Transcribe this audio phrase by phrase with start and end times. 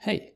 [0.00, 0.30] Hei.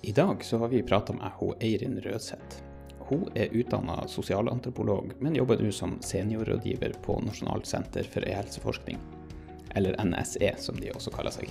[0.00, 2.62] I dag så har vi prata med hun Eirin Rødseth.
[2.98, 8.96] Hun er utdanna sosialantropolog, men jobber nå som seniorrådgiver på Nasjonalt senter for e-helseforskning,
[9.76, 11.50] eller NSE som de også kaller seg.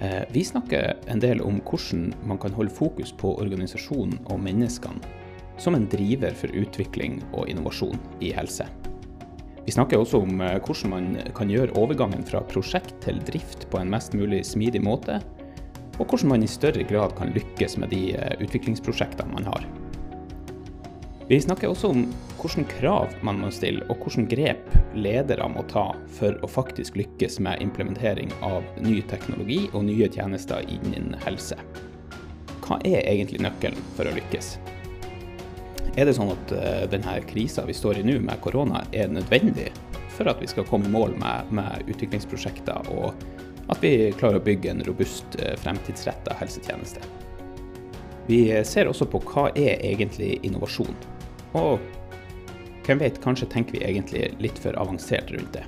[0.00, 5.04] Eh, Vi snakker en del om hvordan man kan holde fokus på organisasjonen og menneskene
[5.60, 8.64] som en driver for utvikling og innovasjon i helse.
[9.66, 13.82] Vi snakker også om eh, hvordan man kan gjøre overgangen fra prosjekt til drift på
[13.82, 15.20] en mest mulig smidig måte,
[16.00, 19.66] og hvordan man i større grad kan lykkes med de eh, utviklingsprosjektene man har.
[21.30, 22.06] Vi snakker også om
[22.40, 27.38] hvilke krav man må stille, og hvilke grep ledere må ta for å faktisk lykkes
[27.44, 31.58] med implementering av ny teknologi og nye tjenester innen helse.
[32.64, 34.56] Hva er egentlig nøkkelen for å lykkes?
[35.98, 39.68] Er det sånn at eh, denne krisa vi står i nå med korona er nødvendig
[40.16, 43.14] for at vi skal komme i mål med, med utviklingsprosjekter, og
[43.70, 47.02] at vi klarer å bygge en robust, eh, fremtidsretta helsetjeneste?
[48.26, 50.94] Vi ser også på hva er egentlig innovasjon,
[51.58, 51.80] og
[52.86, 55.64] hvem vet, kanskje tenker vi egentlig litt for avansert rundt det.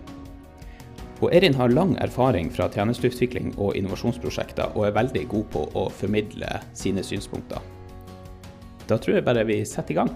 [1.22, 5.84] Og Erin har lang erfaring fra tjenesteutvikling og innovasjonsprosjekter, og er veldig god på å
[5.94, 7.62] formidle sine synspunkter.
[8.90, 10.10] Da tror jeg bare vi setter i gang.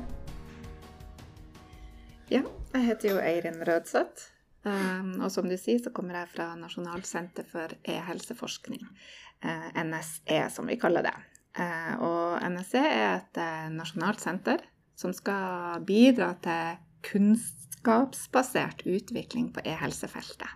[2.33, 2.43] Ja,
[2.75, 4.33] jeg heter jo Eirin Rødseth.
[4.67, 8.83] Um, og som du sier, så kommer jeg fra Nasjonalt senter for e-helseforskning.
[9.45, 11.15] eh, NSE, som vi kaller det.
[11.61, 14.65] Eh, og NSE er et eh, nasjonalt senter
[14.97, 20.49] som skal bidra til kunnskapsbasert utvikling på e-helsefeltet.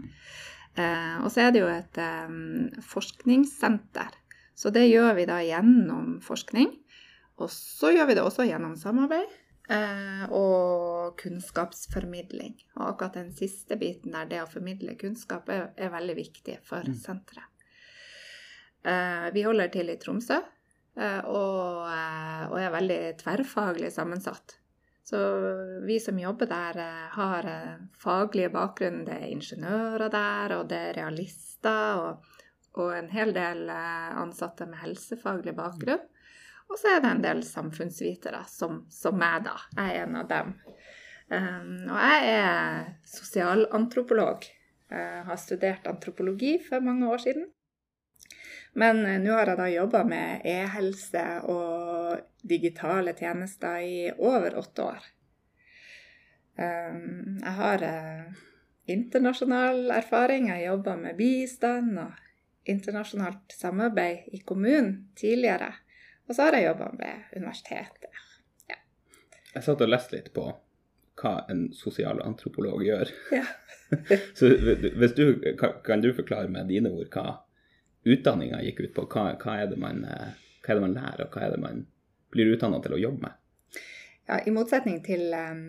[0.77, 2.35] Eh, og så er det jo et eh,
[2.89, 4.17] forskningssenter.
[4.57, 6.73] Så det gjør vi da gjennom forskning.
[7.41, 9.40] Og så gjør vi det også gjennom samarbeid
[9.71, 12.57] og kunnskapsformidling.
[12.77, 16.83] Og akkurat den siste biten der, det å formidle kunnskap, er, er veldig viktig for
[16.89, 16.97] Mm.
[16.99, 17.47] senteret.
[18.85, 20.41] Eh, vi holder til i Tromsø,
[20.97, 24.57] eh, og, eh, og er veldig tverrfaglig sammensatt.
[25.05, 25.19] Så
[25.87, 29.05] vi som jobber der, eh, har eh, faglige bakgrunn.
[29.05, 32.25] Det er ingeniører der, og det er realister, og,
[32.75, 36.07] og en hel del eh, ansatte med helsefaglig bakgrunn.
[36.71, 39.57] Og så er det en del samfunnsvitere, som, som meg, da.
[39.77, 40.53] Jeg er en av dem.
[41.31, 44.47] Um, og jeg er sosialantropolog.
[44.91, 47.49] Jeg har studert antropologi for mange år siden.
[48.79, 54.87] Men eh, nå har jeg da jobba med e-helse og digitale tjenester i over åtte
[54.87, 55.09] år.
[56.61, 58.41] Um, jeg har uh,
[58.91, 60.51] internasjonal erfaring.
[60.53, 65.73] Jeg jobba med bistand og internasjonalt samarbeid i kommunen tidligere.
[66.31, 68.21] Og så har jeg jobba med universitetet.
[69.51, 70.45] Jeg satt og leste litt på
[71.21, 73.11] hva en sosialantropolog gjør.
[73.35, 73.47] Ja.
[74.39, 75.25] Så hvis du,
[75.59, 77.41] kan, du forklare med dine ord hva
[78.07, 79.07] utdanninga gikk ut på?
[79.11, 81.63] Hva, hva, er det man, eh, hva er det man lærer, og hva er det
[81.65, 81.81] man
[82.31, 83.81] blir utdanna til å jobbe med?
[84.31, 85.65] Ja, I motsetning til um,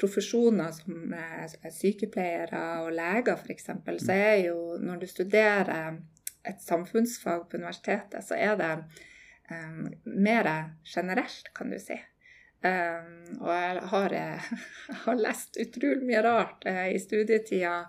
[0.00, 3.68] profesjoner som er sykepleiere og leger f.eks.,
[4.00, 6.00] så er jo når du studerer
[6.46, 8.72] et samfunnsfag på universitetet, så er det
[9.50, 10.52] um, mer
[10.84, 11.98] generelt, kan du si.
[12.66, 14.46] Um, og jeg har, eh,
[14.88, 17.82] jeg har lest utrolig mye rart uh, i studietida.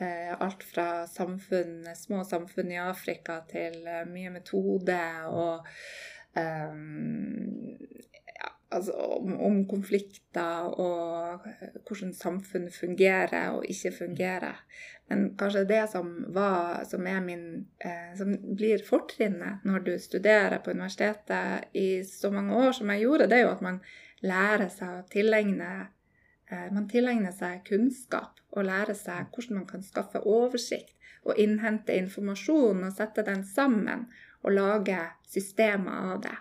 [0.00, 5.66] Uh, alt fra samfunn, små samfunn i Afrika til uh, mye metode og
[6.38, 7.74] um,
[8.72, 14.60] altså om, om konflikter og eh, hvordan samfunn fungerer og ikke fungerer.
[15.08, 20.72] Men kanskje det som, var, som, min, eh, som blir fortrinnet når du studerer på
[20.72, 23.82] universitetet i så mange år som jeg gjorde, det er jo at man
[24.22, 25.72] lærer seg å tilegne
[26.48, 31.94] eh, Man tilegner seg kunnskap og lærer seg hvordan man kan skaffe oversikt og innhente
[31.94, 34.08] informasjon og sette den sammen
[34.42, 34.98] og lage
[35.30, 36.38] systemer av det.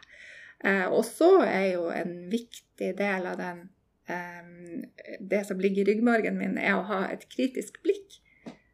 [0.63, 3.63] Eh, og så er jo en viktig del av den
[4.05, 8.19] eh, Det som ligger i ryggmargen min, er å ha et kritisk blikk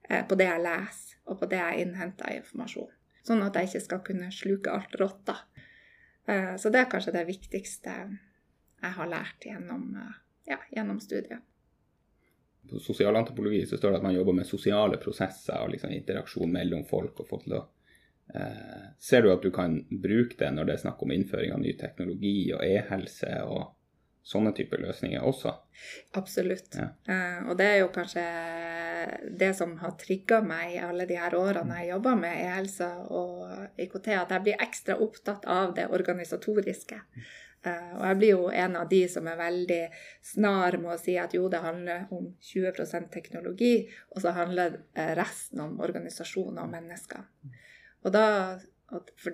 [0.09, 2.91] eh, på det jeg leser, og på det jeg innhenter informasjon.
[3.27, 5.31] Sånn at jeg ikke skal kunne sluke alt rått.
[6.27, 7.95] Eh, så det er kanskje det viktigste
[8.81, 10.17] jeg har lært gjennom, eh,
[10.53, 11.43] ja, gjennom studiet.
[12.67, 16.83] På sosialantropologi så står det at man jobber med sosiale prosesser og liksom interaksjon mellom
[16.87, 17.63] folk og folk til å
[18.99, 21.71] Ser du at du kan bruke det når det er snakk om innføring av ny
[21.79, 23.61] teknologi og e-helse og
[24.27, 25.53] sånne typer løsninger også?
[26.19, 26.75] Absolutt.
[26.75, 26.89] Ja.
[27.07, 28.23] Eh, og det er jo kanskje
[29.39, 33.79] det som har trigga meg i alle de her årene jeg jobber med e-helse og
[33.79, 36.99] IKT, at jeg blir ekstra opptatt av det organisatoriske.
[37.63, 39.81] Eh, og jeg blir jo en av de som er veldig
[40.33, 45.13] snar med å si at jo, det handler om 20% teknologi, og så handler eh,
[45.17, 47.23] resten om organisasjoner og mennesker.
[48.05, 48.25] Og da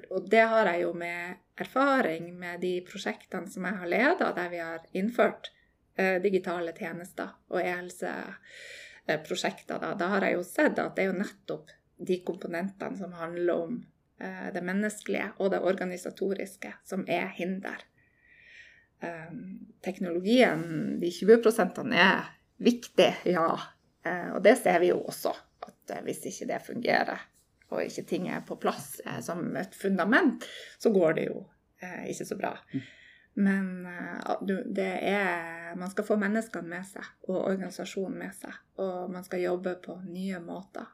[0.09, 4.49] Og, det har jeg jo med erfaring med de prosjektene som jeg har leda, der
[4.49, 5.51] vi har innført
[5.95, 9.79] eh, digitale tjenester og e-helseprosjekter.
[9.79, 9.93] Da.
[9.93, 11.69] da har jeg jo sett at det er jo nettopp
[12.01, 13.85] de komponentene som handler om
[14.17, 17.77] eh, det menneskelige og det organisatoriske, som er hinder.
[19.03, 21.43] Um, teknologien, de 20
[21.91, 22.23] er
[22.63, 23.59] viktig, ja.
[24.07, 25.33] Uh, og det ser vi jo også,
[25.67, 27.19] at hvis ikke det fungerer,
[27.73, 30.45] og ikke ting er på plass eh, som et fundament,
[30.79, 31.41] så går det jo
[31.83, 32.53] ikke så bra.
[32.71, 32.83] Mm.
[33.43, 33.65] Men
[34.47, 38.55] du, det er Man skal få menneskene med seg, og organisasjonen med seg.
[38.79, 40.85] Og man skal jobbe på nye måter.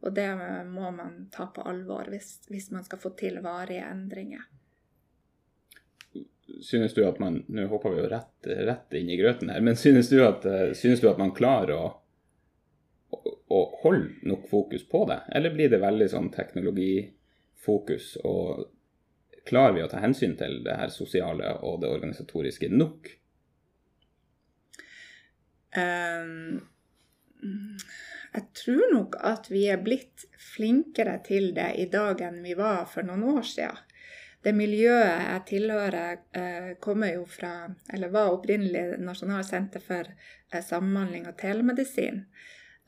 [0.00, 0.30] Og det
[0.70, 4.46] må man ta på alvor hvis, hvis man skal få til varige endringer
[6.60, 9.76] synes du at man Nå hopper vi jo rett, rett, inn i grøten her, men
[9.76, 11.90] synes du at, synes du at man klarer å,
[13.50, 15.20] å, holde nok fokus på det?
[15.34, 18.12] Eller blir det veldig sånn teknologifokus?
[18.24, 18.66] Og
[19.48, 23.12] klarer vi å ta hensyn til det her sosiale og det organisatoriske nok?
[25.76, 26.62] Um,
[27.40, 32.86] jeg tror nok at vi er blitt flinkere til det i dag enn vi var
[32.90, 33.86] for noen år siden
[34.44, 40.62] det miljøet jeg tilhører, eh, kommer jo fra, eller var opprinnelig Nasjonalt senter for eh,
[40.64, 42.24] samhandling og telemedisin.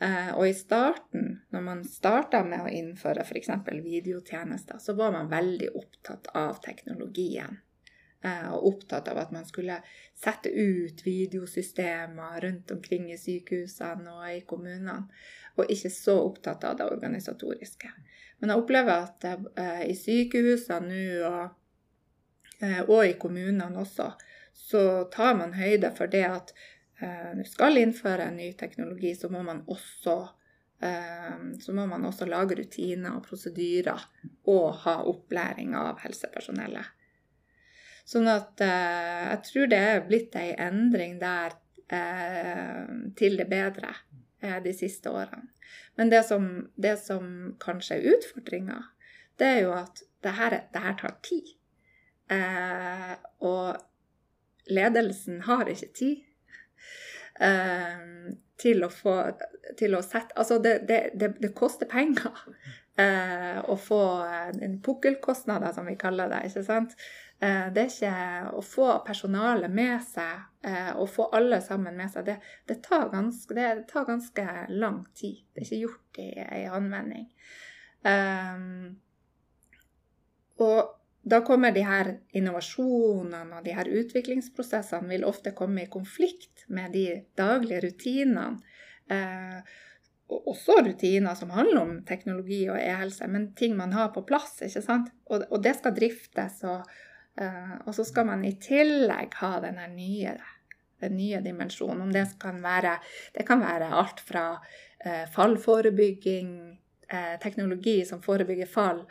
[0.02, 3.50] Eh, og i starten, når man starta med å innføre f.eks.
[3.84, 7.60] videotjenester, så var man veldig opptatt av teknologien.
[8.22, 9.80] Og opptatt av at man skulle
[10.14, 14.94] sette ut videosystemer rundt omkring i sykehusene og i kommunene.
[15.58, 17.90] Og ikke så opptatt av det organisatoriske.
[18.42, 21.52] Men jeg opplever at eh, i sykehusene nå og,
[22.58, 24.08] eh, og, i kommunene også,
[24.50, 24.82] så
[25.14, 26.50] tar man høyde for det at
[27.02, 30.16] eh, skal innføre en ny teknologi, så må man også
[30.82, 34.06] eh, så må man også lage rutiner og prosedyrer
[34.50, 36.98] og ha opplæring av helsepersonellet.
[38.08, 41.54] Sånn at eh, jeg tror det er blitt ei endring der
[41.88, 42.86] eh,
[43.18, 43.94] til det bedre
[44.42, 45.52] de siste årene.
[45.94, 48.80] Men det som, det som kanskje er utfordringa,
[49.38, 51.52] det er jo at det her, det her tar tid.
[53.38, 53.78] Og
[54.66, 56.24] ledelsen har ikke tid
[57.40, 58.30] eh,
[58.62, 59.16] til å få
[59.78, 62.44] til å sette Altså, det, det, det koster penger
[63.00, 64.00] eh, å få
[64.60, 66.42] en pukkelkostnader, som vi kaller det.
[66.48, 66.96] ikke sant?
[67.42, 72.12] Eh, det er ikke å få personalet med seg eh, og få alle sammen med
[72.12, 72.26] seg.
[72.28, 72.38] Det,
[72.70, 75.42] det, tar, ganske, det tar, ganske, lang tid.
[75.52, 77.28] Det er ikke gjort i anvending.
[78.02, 78.96] Um,
[80.62, 86.64] og da kommer de her innovasjonene og de her utviklingsprosessene vil ofte komme i konflikt
[86.66, 87.06] med de
[87.38, 88.46] daglige rutinene.
[89.10, 89.60] Eh,
[90.32, 94.58] også rutiner som handler om teknologi og e-helse, men ting man har på plass.
[94.66, 95.12] ikke sant?
[95.30, 96.58] Og, og det skal driftes.
[96.66, 96.82] og
[97.38, 100.34] eh, og så skal man i tillegg ha den nye,
[101.04, 102.02] den nye dimensjonen.
[102.02, 102.98] Om det kan være
[103.34, 104.58] Det kan være alt fra
[105.04, 106.78] eh, fallforebygging,
[107.12, 109.04] uh, teknologi som forebygger fall,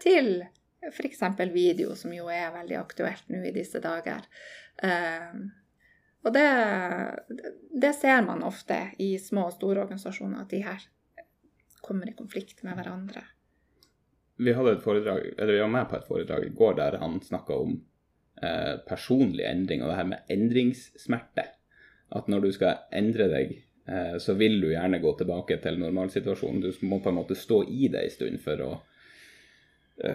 [0.00, 0.42] til
[0.88, 1.22] f.eks.
[1.52, 4.24] video, som jo er veldig aktuelt nå i disse dager.
[6.24, 6.46] og det,
[7.82, 10.86] det ser man ofte i små og store organisasjoner, at de her
[11.84, 13.26] kommer i konflikt med hverandre
[14.40, 17.18] vi hadde et foredrag, eller vi var med på et foredrag i går der han
[17.20, 17.74] snakka om
[18.42, 21.44] eh, personlig endring og det her med endringssmerte.
[22.16, 23.52] At når du skal endre deg,
[23.86, 26.62] eh, så vil du gjerne gå tilbake til normalsituasjonen.
[26.64, 28.70] Du må på en måte stå i det en stund for å,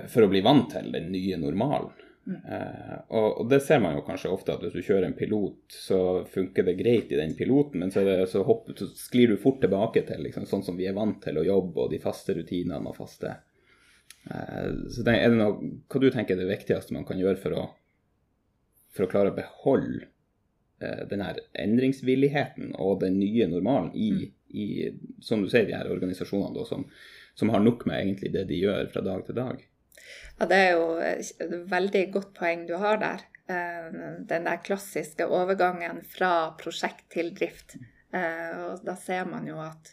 [0.09, 1.91] for å bli vant til den nye normalen.
[2.25, 2.37] Mm.
[2.41, 5.99] Uh, og, det ser man jo kanskje ofte, at hvis du kjører en pilot, så
[6.29, 9.59] funker det greit i den piloten, men så, det, så, hopper, så sklir du fort
[9.61, 12.81] tilbake til liksom, sånn som vi er vant til å jobbe, og de faste rutinene
[12.81, 13.35] og faste
[14.31, 17.41] uh, så det, er det noe, Hva du tenker er det viktigste man kan gjøre
[17.43, 17.67] for å,
[18.95, 20.07] for å klare å beholde
[20.81, 24.33] uh, den her endringsvilligheten og den nye normalen i, mm.
[24.49, 24.67] i
[25.21, 26.89] som du sier, de her organisasjonene da, som,
[27.37, 29.61] som, har nok med egentlig det de gjør fra dag til dag?
[30.39, 33.25] Ja, Det er jo et veldig godt poeng du har der.
[33.47, 33.91] Eh,
[34.29, 37.77] den der klassiske overgangen fra prosjekt til drift.
[38.15, 39.89] Og da ser man jo at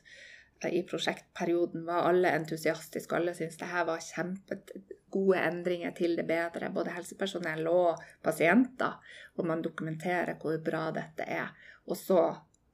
[0.71, 3.17] i prosjektperioden var alle entusiastiske.
[3.17, 9.01] Alle syntes det her var kjempegode endringer til det bedre, både helsepersonell og pasienter.
[9.37, 11.51] Og man dokumenterer hvor bra dette er.
[11.87, 12.29] Og så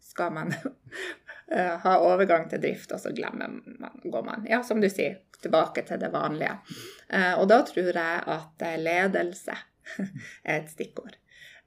[0.05, 0.53] skal man
[1.57, 3.49] ha overgang til drift, og så glemmer
[3.81, 6.59] man, går man, ja, som du sier, tilbake til det vanlige.
[7.09, 9.57] Eh, og da tror jeg at ledelse
[10.49, 11.17] er et stikkord.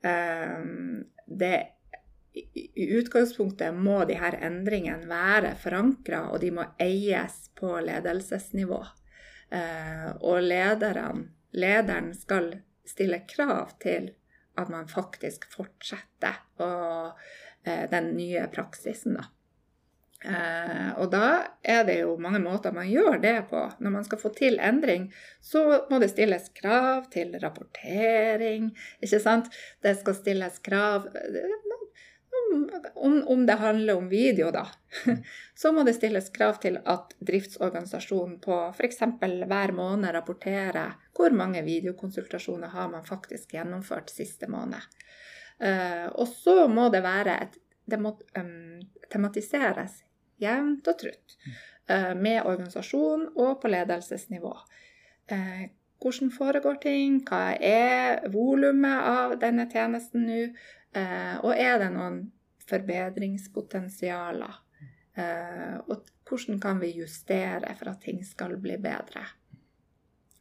[0.05, 0.57] Eh,
[1.25, 1.55] det
[2.33, 8.79] i utgangspunktet må de her endringene være forankra, og de må eies på ledelsesnivå.
[9.51, 12.53] Eh, og lederen, lederen skal
[12.87, 14.13] stille krav til
[14.59, 19.19] at man faktisk fortsetter eh, den nye praksisen.
[19.19, 19.27] da.
[20.21, 21.27] Eh, og da
[21.65, 23.61] er det jo mange måter man gjør det på.
[23.81, 25.09] Når man skal få til endring,
[25.41, 28.69] så må det stilles krav til rapportering,
[29.01, 29.49] ikke sant.
[29.81, 31.07] Det skal stilles krav
[32.95, 34.67] om, om det handler om video, da.
[35.61, 39.01] Så må det stilles krav til at driftsorganisasjonen på f.eks.
[39.21, 44.85] hver måned rapporterer hvor mange videokonsultasjoner har man faktisk gjennomført siste måned.
[45.61, 47.59] Eh, og så må det være et
[47.91, 48.79] det må um,
[49.11, 50.01] tematiseres
[50.41, 51.37] jevnt og trutt.
[51.91, 54.53] Eh, med organisasjon og på ledelsesnivå.
[55.27, 55.63] Eh,
[56.01, 57.19] hvordan foregår ting?
[57.27, 60.41] Hva er volumet av denne tjenesten nå?
[60.95, 62.23] Eh, og er det noen
[62.69, 64.59] forbedringspotensialer?
[65.91, 69.25] Og hvordan kan vi justere for at ting skal bli bedre?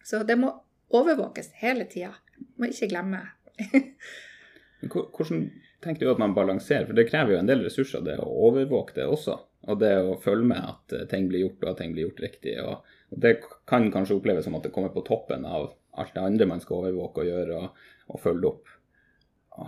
[0.06, 0.52] Så det må
[0.94, 2.12] overvåkes hele tida.
[2.56, 3.24] Må ikke glemme.
[4.94, 5.50] hvordan
[5.82, 6.86] tenker du at man balanserer?
[6.86, 9.40] For det krever jo en del ressurser, det å overvåke det også.
[9.70, 12.24] Og det å følge med at eh, ting blir gjort, og at ting blir gjort
[12.24, 12.56] riktig.
[12.64, 16.46] Og, det kan kanskje oppleves som at det kommer på toppen av alt det andre
[16.46, 17.80] man skal overvåke og gjøre og,
[18.14, 18.70] og følge opp.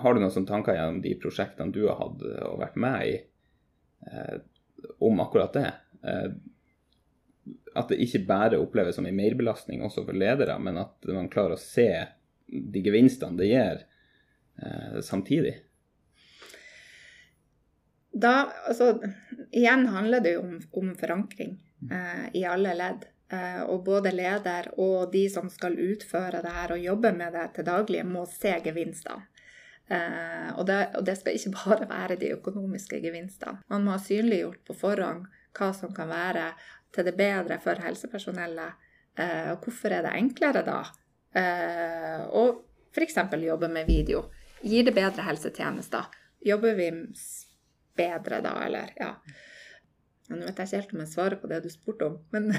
[0.03, 3.17] Har du noen sånne tanker gjennom de prosjektene du har hatt og vært med i,
[4.07, 4.37] eh,
[5.03, 5.73] om akkurat det?
[6.07, 6.29] Eh,
[7.75, 11.57] at det ikke bare oppleves som en merbelastning også for ledere, men at man klarer
[11.57, 11.89] å se
[12.53, 13.83] de gevinstene det gir
[14.63, 15.57] eh, samtidig?
[18.13, 18.99] Da, altså,
[19.51, 21.57] igjen handler det jo om, om forankring
[21.91, 23.07] eh, i alle ledd.
[23.33, 27.47] Eh, og både leder og de som skal utføre det her og jobbe med det
[27.57, 29.29] til daglig, må se gevinstene.
[29.89, 33.63] Eh, og, det, og, det, skal ikke bare være de økonomiske gevinstene.
[33.73, 35.27] Man må ha synliggjort på forhånd
[35.57, 36.51] hva som kan være
[36.93, 38.89] til det bedre for helsepersonellet.
[39.21, 40.81] Eh, og hvorfor er det enklere da?
[41.37, 43.19] Eh, og f.eks.
[43.41, 44.27] jobbe med video.
[44.63, 46.13] Gir det bedre helsetjenester?
[46.45, 46.91] Jobber vi
[47.99, 49.15] bedre da, eller ja.
[50.33, 52.53] Nå vet jeg ikke helt om jeg svarer på det du spurte om, men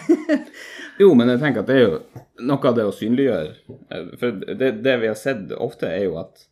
[1.01, 2.01] Jo, men jeg tenker at det er jo
[2.45, 3.53] noe av det å synliggjøre.
[3.89, 6.43] Eh, for det, det vi har sett ofte, er jo at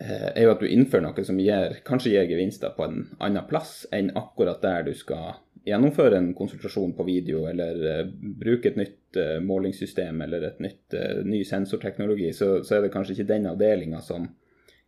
[0.00, 3.44] eh, er jo at du innfører noe som gir, kanskje gir gevinster på en annen
[3.50, 8.02] plass enn akkurat der du skal gjennomføre en konsultasjon på video, eller uh,
[8.40, 12.92] bruke et nytt uh, målingssystem eller et nytt, uh, ny sensorteknologi, så, så, er det
[12.94, 14.30] kanskje ikke den avdelinga som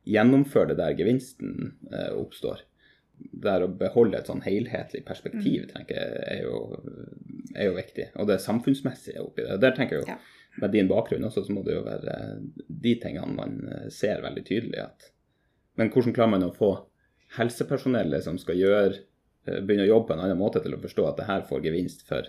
[0.08, 1.74] gjennomfører det der gevinsten
[2.16, 2.62] oppstår
[3.32, 5.70] der å beholde et sånn helhetlig perspektiv mm.
[5.72, 6.58] tenker jeg er jo,
[7.54, 8.10] er jo, viktig.
[8.20, 9.58] Og det samfunnsmessige oppi det.
[9.62, 10.20] Der tenker jeg jo, ja.
[10.58, 12.14] Med din bakgrunn også, så må det jo være
[12.66, 14.80] de tingene man eh, ser veldig tydelig.
[14.82, 15.12] at
[15.78, 16.72] Men hvordan klarer man å få
[17.36, 18.98] helsepersonellet som skal gjøre,
[19.46, 21.62] eh, begynne å jobbe på en annen måte, til å forstå at det her får
[21.68, 22.26] gevinst for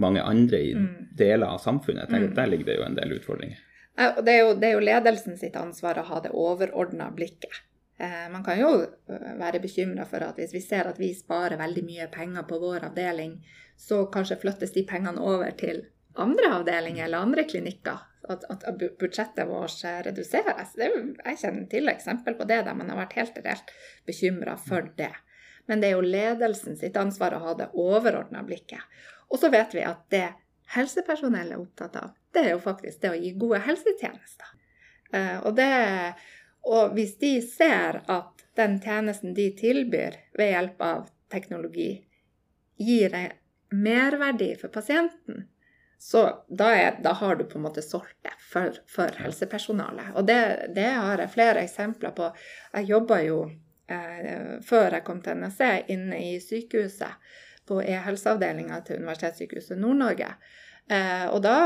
[0.00, 0.88] mange andre i mm.
[1.20, 2.06] deler av samfunnet?
[2.06, 2.32] Jeg tenker mm.
[2.32, 3.60] at Der ligger det jo en del utfordringer.
[3.94, 7.60] Det er, jo, det er jo ledelsen sitt ansvar å ha det overordna blikket.
[7.98, 11.60] Eh, man kan jo eh, være bekymra for at hvis vi ser at vi sparer
[11.60, 13.36] veldig mye penger på vår avdeling,
[13.76, 15.84] så kanskje flyttes de pengene over til
[16.18, 18.10] andre avdelinger eller andre klinikker.
[18.24, 20.70] At, at budsjettet vårt reduseres.
[20.78, 20.94] Det er
[21.26, 23.74] jeg kjenner til eksempel på det der man har vært helt reelt
[24.08, 25.12] bekymra for det.
[25.68, 28.80] Men det er jo ledelsen sitt ansvar å ha det overordna blikket.
[29.28, 30.26] Og så vet vi at det
[30.72, 34.56] helsepersonellet er opptatt av, det er jo faktisk det å gi gode helsetjenester.
[35.12, 35.68] Eh, og det
[36.64, 42.04] og hvis de ser at den tjenesten de tilbyr ved hjelp av teknologi,
[42.78, 43.34] gir en
[43.74, 45.44] merverdi for pasienten,
[45.98, 50.10] så da, er, da, har du på en måte solgt det for, for helsepersonalet.
[50.18, 50.40] Og det,
[50.76, 52.26] det, har jeg flere eksempler på.
[52.74, 53.38] Jeg jobba jo
[53.88, 57.32] eh, før jeg kom til NSE, inne i sykehuset,
[57.64, 60.28] på e-helseavdelinga til Universitetssykehuset Nord-Norge.
[60.92, 61.56] Eh, og da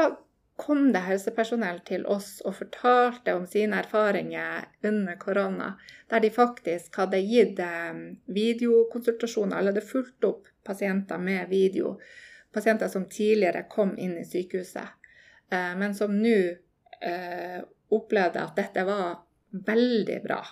[0.58, 5.68] kom det helsepersonell til oss og fortalte om sine erfaringer under korona,
[6.10, 8.00] der de faktisk hadde gitt eh,
[8.34, 11.94] videokonsultasjoner, eller hadde fulgt opp pasienter med video.
[12.52, 14.98] Pasienter som tidligere kom inn i sykehuset,
[15.54, 16.34] eh, men som nå
[17.06, 17.60] eh,
[17.94, 19.22] opplevde at dette var
[19.70, 20.42] veldig bra.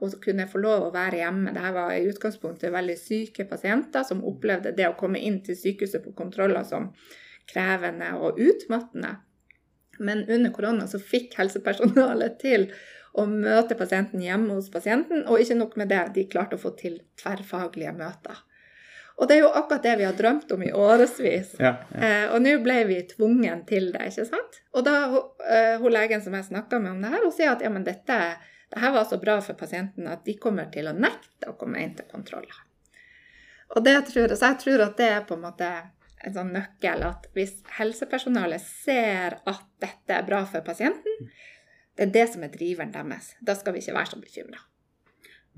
[0.00, 1.50] Og kunne få lov å være hjemme.
[1.52, 6.00] Dette var i utgangspunktet veldig syke pasienter som opplevde det å komme inn til sykehuset
[6.00, 6.88] på kontroller som
[7.50, 9.16] krevende og utmattende.
[9.98, 12.70] Men under korona så fikk helsepersonalet til
[13.12, 16.72] å møte pasienten hjemme hos pasienten, og ikke nok med det, de klarte å få
[16.78, 18.40] til tverrfaglige møter.
[19.20, 21.52] Og det er jo akkurat det vi har drømt om i årevis.
[21.60, 22.00] Ja, ja.
[22.00, 24.62] eh, og nå ble vi tvungen til det, ikke sant?
[24.72, 27.62] Og da uh, hun legen som jeg snakka med om det her, hun sier at
[27.62, 28.18] ja, men dette,
[28.72, 31.92] dette var så bra for pasienten at de kommer til å nekte å komme inn
[31.98, 32.64] til kontroller.
[33.76, 35.68] Og det tror jeg, så jeg tror at det er på en måte
[36.26, 41.30] en sånn nøkkel at hvis helsepersonalet ser at dette er bra for pasienten,
[41.96, 43.32] det er det som er driveren deres.
[43.44, 44.60] Da skal vi ikke være så bekymra.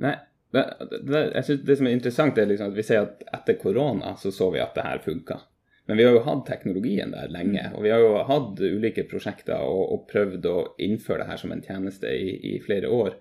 [0.03, 0.15] Nei,
[0.55, 3.59] det, det, jeg synes det som er interessant, er liksom at vi ser at etter
[3.61, 5.41] korona så så vi at det her funka.
[5.87, 7.77] Men vi har jo hatt teknologien der lenge, mm.
[7.77, 11.53] og vi har jo hatt ulike prosjekter og, og prøvd å innføre det her som
[11.53, 13.19] en tjeneste i, i flere år.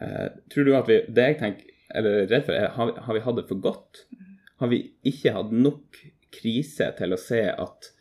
[0.00, 3.16] Eh, tror du at vi Det jeg tenker, eller er redd for, er har, har
[3.16, 4.04] vi hatt det for godt?
[4.60, 6.02] Har vi ikke hatt nok
[6.34, 7.92] krise til å se at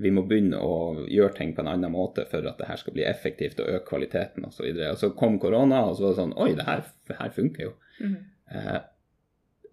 [0.00, 2.94] vi må begynne å gjøre ting på en annen måte for at det her skal
[2.94, 4.68] bli effektivt og øke kvaliteten osv.
[4.68, 7.18] Og, så og så kom korona, og så var det sånn Oi, det her, det
[7.18, 7.72] her funker jo.
[7.98, 8.16] Mm.
[8.54, 8.78] Eh,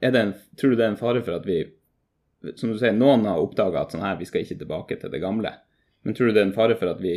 [0.07, 1.61] en, tror du det er en fare for at vi
[2.59, 5.21] Som du sier, noen har oppdaga at sånn her, vi skal ikke tilbake til det
[5.23, 5.51] gamle.
[6.05, 7.15] Men tror du det er en fare for at vi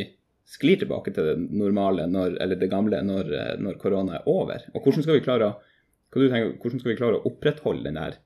[0.49, 3.29] sklir tilbake til det normale, når, eller det gamle, når,
[3.61, 4.65] når korona er over?
[4.73, 5.53] Og hvordan skal vi klare å,
[6.11, 8.17] hvordan skal vi klare å opprettholde den der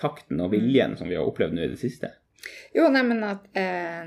[0.00, 2.12] endringstakten og viljen som vi har opplevd nå i det siste?
[2.74, 4.06] Jo, nei, men at eh,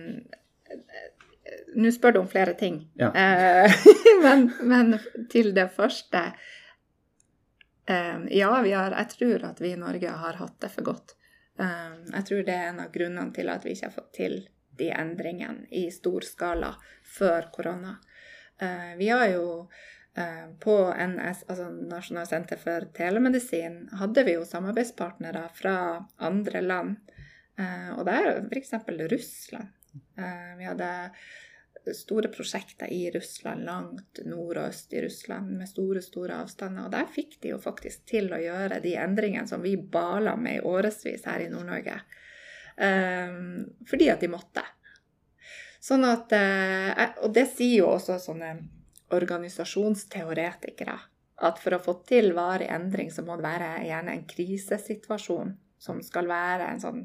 [1.75, 2.89] Nå spør du om flere ting.
[2.95, 3.12] Ja.
[3.13, 3.71] Eh,
[4.23, 4.97] men, men,
[5.29, 6.33] til det første
[7.85, 8.65] eh, Ja, har,
[8.97, 11.15] jeg tror at vi i Norge har hatt det for godt.
[11.59, 14.39] Eh, jeg tror det er en av grunnene til at vi ikke har fått til
[14.73, 16.73] de endringene i stor skala
[17.05, 18.00] før korona.
[18.57, 19.67] Eh, vi har jo eh,
[20.62, 25.74] på NS, altså Nasjonalt senter for telemedisin, hadde vi jo samarbeidspartnere fra
[26.22, 27.13] andre land
[27.60, 28.75] Eh, og det er f.eks.
[29.12, 29.74] Russland.
[30.17, 30.89] Eh, vi hadde
[31.93, 36.88] store prosjekter i Russland, langt nord og øst i Russland, med store store avstander.
[36.88, 40.62] Og der fikk de jo faktisk til å gjøre de endringene som vi bala med
[40.62, 42.00] i årevis her i Nord-Norge.
[43.86, 44.63] Fordi at de måtte.
[45.84, 46.32] Sånn at,
[47.22, 48.55] og det sier jo også sånne
[49.13, 50.98] organisasjonsteoretikere.
[51.43, 56.00] At for å få til varig endring, så må det være gjerne en krisesituasjon som
[56.05, 57.01] skal være en sånn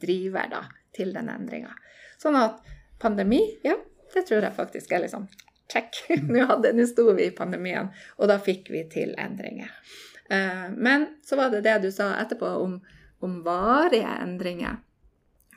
[0.00, 0.62] driver da,
[0.94, 1.74] til den endringa.
[2.20, 2.62] Sånn at
[3.02, 3.76] pandemi, ja,
[4.14, 5.26] det tror jeg faktisk er liksom
[5.72, 5.98] check.
[6.28, 9.72] Nå, nå sto vi i pandemien, og da fikk vi til endringer.
[10.30, 12.78] Uh, men så var det det du sa etterpå om,
[13.24, 14.80] om varige endringer.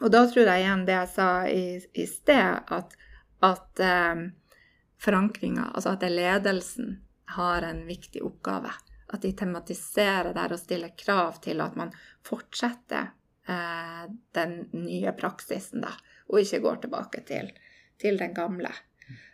[0.01, 1.63] Og da tror jeg igjen det jeg sa i,
[1.97, 2.97] i sted, at,
[3.45, 3.81] at
[4.13, 4.27] um,
[5.01, 8.71] forankringa, altså at ledelsen, har en viktig oppgave.
[9.11, 11.91] At de tematiserer der og stiller krav til at man
[12.23, 13.09] fortsetter
[13.47, 14.05] eh,
[14.35, 15.91] den nye praksisen, da,
[16.31, 17.51] og ikke går tilbake til,
[17.99, 18.71] til den gamle.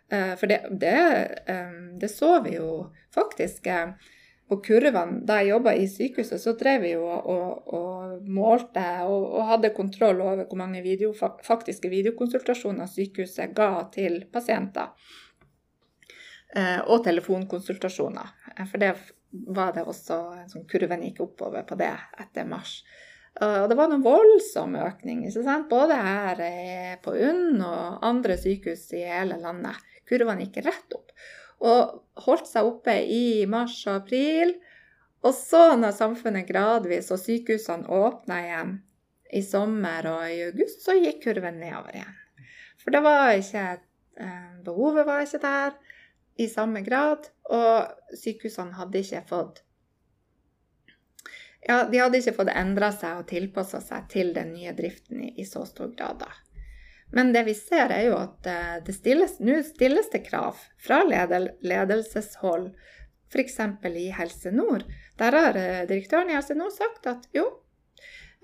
[0.09, 0.97] Eh, for det, det,
[1.45, 3.93] eh, det, så vi jo faktisk eh,
[4.49, 5.21] på kurvene.
[5.25, 9.73] Da jeg jobba i sykehuset, så drev vi jo og, og målte og, og, hadde
[9.75, 14.93] kontroll over hvor mange video, faktiske videokonsultasjoner sykehuset ga til pasienter.
[16.55, 18.33] Eh, og telefonkonsultasjoner.
[18.57, 18.93] Eh, for det
[19.49, 20.19] var det også
[20.51, 22.81] sånn Kurven gikk oppover på det etter mars.
[23.41, 25.23] Og det var en voldsom økning,
[25.69, 29.79] både her eh, på UNN og andre sykehus i hele landet.
[30.05, 31.09] Kurvene gikk rett opp.
[31.65, 34.53] Og holdt seg oppe i mars og april.
[35.25, 38.75] Og så, når samfunnet gradvis og sykehusene åpna igjen
[39.33, 42.19] i sommer og i august, så gikk kurven nedover igjen.
[42.83, 43.65] For det var ikke
[44.21, 45.73] eh, Behovet var ikke der
[46.37, 49.63] i samme grad, og sykehusene hadde ikke fått
[51.67, 55.29] ja, de hadde ikke fått endra seg og tilpassa seg til den nye driften i,
[55.39, 56.19] i, så stor grad.
[56.19, 56.31] da.
[57.15, 59.37] Men det vi ser, er jo at eh, det stilles,
[59.69, 62.71] stilles det krav fra ledel, ledelseshold,
[63.31, 63.59] f.eks.
[63.95, 64.83] i Helse Nord.
[65.19, 67.47] Der har eh, direktøren i Helse Nord sagt at jo,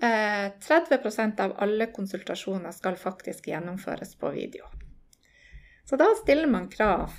[0.00, 4.64] 30 eh, av alle konsultasjoner skal faktisk gjennomføres på video.
[5.84, 7.10] Så da stiller man krav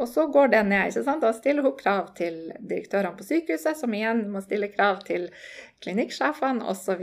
[0.00, 0.88] og så går det ned.
[0.88, 1.22] ikke sant?
[1.24, 5.28] Da stiller hun krav til direktørene på sykehuset, som igjen må stille krav til
[5.84, 7.02] klinikksjefene osv.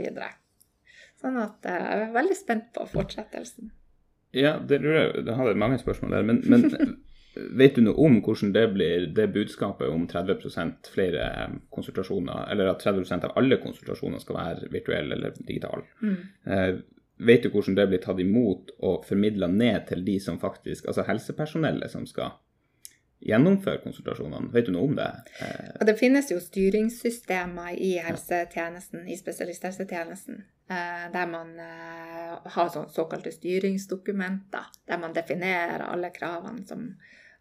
[1.18, 3.72] Så sånn at eh, jeg er veldig spent på fortsettelsen.
[4.36, 6.26] Ja, det lurer jeg Jeg hadde mange spørsmål der.
[6.28, 6.98] Men, men
[7.60, 12.72] vet du noe om hvordan det blir, det budskapet om 30 flere eh, konsultasjoner, eller
[12.72, 15.86] at 30% av alle konsultasjoner skal være virtuelle eller digitale?
[16.02, 16.18] Mm.
[16.46, 16.72] Eh,
[17.18, 21.06] vet du hvordan det blir tatt imot og formidla ned til de som faktisk, altså
[21.08, 22.36] helsepersonellet som skal
[23.24, 24.52] gjennomføre konsultasjonene?
[24.54, 25.08] Vet du noe om det?
[25.80, 33.32] Og det finnes jo styringssystemer i helsetjenesten, i spesialisthelsetjenesten, eh, der man eh, har såkalte
[33.34, 36.90] styringsdokumenter, der man definerer alle kravene som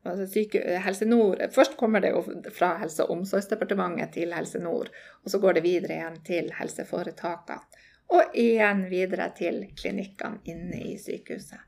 [0.08, 2.22] altså syke, Helse Nord, Først kommer det jo
[2.56, 4.90] fra Helse- og omsorgsdepartementet til Helse Nord,
[5.24, 7.84] og så går det videre igjen til helseforetakene.
[8.16, 11.60] Og igjen videre til klinikkene inne i sykehuset.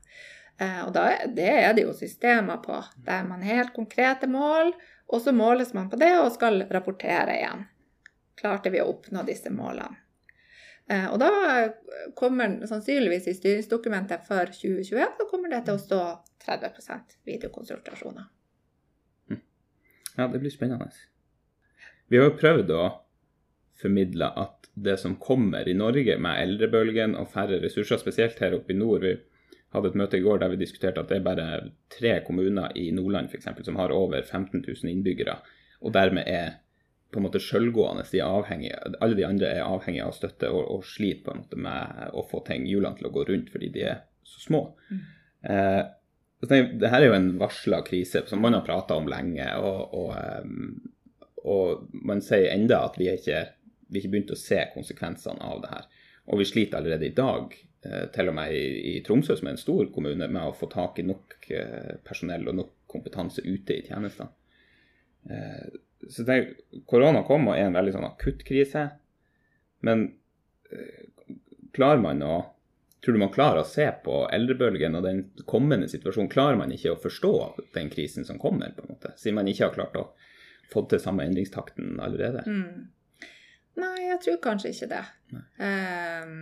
[0.60, 4.74] Eh, og da, det er det jo systemer på, der man helt konkrete mål,
[5.10, 7.64] og så måles man på det og skal rapportere igjen.
[8.40, 9.96] Klarte vi å oppnå disse målene?
[10.90, 11.30] Eh, og da
[12.18, 16.02] kommer sannsynligvis i styringsdokumentet for 2021 så kommer det til å stå
[16.44, 18.28] 30% videokonsultasjoner.
[20.16, 20.90] Ja, det blir spennende.
[22.10, 22.84] Vi har jo prøvd å
[23.80, 28.74] formidle at det som kommer i Norge med eldrebølgen og færre ressurser, spesielt her oppe
[28.74, 29.06] i nord
[29.74, 31.46] hadde et møte i går der vi diskuterte at det er bare
[31.92, 35.38] tre kommuner i Nordland for eksempel, som har over 15 000 innbyggere,
[35.80, 36.58] og dermed er
[37.10, 38.04] på en måte selvgående.
[38.10, 42.12] De alle de andre er avhengige av støtte og, og, sliter på en måte med
[42.14, 44.60] å få ting, hjulene til å gå rundt fordi de er så små.
[44.90, 45.00] Mm.
[45.50, 45.80] Eh,
[46.50, 49.48] det her er jo en varsla krise som man har prata om lenge.
[49.58, 53.42] Og, og, eh, og, man sier enda at vi ikke
[53.90, 55.86] vi har ikke begynt å se konsekvensene av det her.
[56.30, 57.56] Og vi sliter allerede i dag,
[58.14, 61.00] til og med i, i Tromsø, som er en stor kommune, med å få tak
[61.00, 64.32] i nok eh, personell og nok kompetanse ute i tjenestene.
[66.10, 66.36] Så det,
[66.88, 68.86] korona kom og er en veldig sånn akutt krise.
[69.84, 70.06] Men
[71.76, 72.38] klarer man å
[73.00, 76.28] Tror du man klarer å se på eldrebølgen og den kommende situasjonen?
[76.28, 77.32] Klarer man ikke å forstå
[77.72, 79.14] den krisen som kommer, på en måte?
[79.16, 80.02] Siden man ikke har klart å
[80.68, 82.44] få til samme endringstakten allerede?
[82.44, 82.90] Mm.
[83.80, 85.00] Nei, jeg tror kanskje ikke det.
[85.56, 86.34] Um,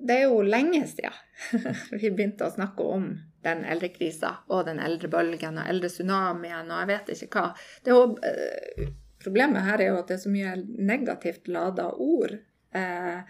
[0.00, 1.16] det er jo lenge siden
[2.00, 3.10] vi begynte å snakke om
[3.44, 7.54] den eldrekrisa og den eldrebølgen og eldretsunamien og jeg vet ikke hva.
[7.86, 8.90] Jo, uh,
[9.22, 10.58] problemet her er jo at det er så mye
[10.92, 12.36] negativt lada ord.
[12.76, 13.24] Uh,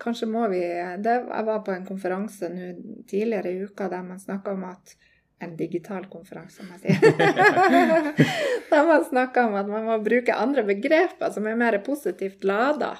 [0.00, 0.60] Kanskje må vi
[1.00, 2.72] det, Jeg var på en konferanse nå
[3.08, 4.96] tidligere i uka der man snakka om at
[5.40, 7.12] En digital konferanse, må jeg si.
[8.70, 12.90] der man snakka om at man må bruke andre begreper som er mer positivt lada.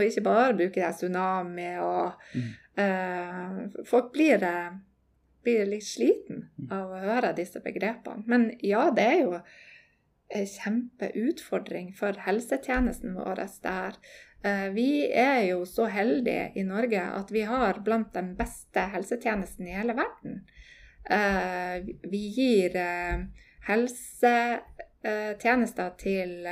[0.00, 2.48] Og ikke bare bruke det tsunami og mm.
[2.82, 4.72] eh, Folk blir, eh,
[5.44, 6.70] blir, litt sliten mm.
[6.72, 8.24] av å høre disse begrepene.
[8.30, 9.36] Men ja, det er jo
[10.30, 13.98] en kjempeutfordring for helsetjenesten vår, der.
[14.42, 19.66] Eh, vi er jo så heldige i Norge at vi har blant den beste helsetjenesten
[19.68, 20.40] i hele verden.
[21.04, 23.18] Eh, vi gir eh,
[23.68, 26.46] helsetjenester til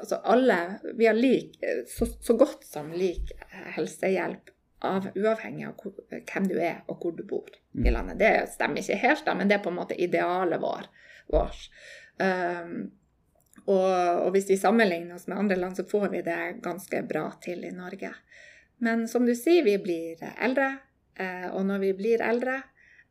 [0.00, 0.56] altså alle
[0.98, 1.56] Vi har lik,
[1.88, 3.32] så, så godt som lik
[3.76, 4.52] helsehjelp
[4.84, 7.92] av, uavhengig av hvor, hvem du er og hvor du bor i mm.
[7.92, 8.20] landet.
[8.20, 10.88] Det stemmer ikke helt, da, men det er på en måte idealet vår.
[11.32, 11.68] vårt.
[12.20, 12.90] Um,
[13.66, 13.88] og,
[14.22, 17.64] og, hvis vi sammenligner oss med andre land, så får vi det ganske bra til
[17.66, 18.12] i Norge.
[18.84, 20.76] Men som du sier, vi blir eldre.
[21.16, 22.60] Eh, og når vi blir eldre,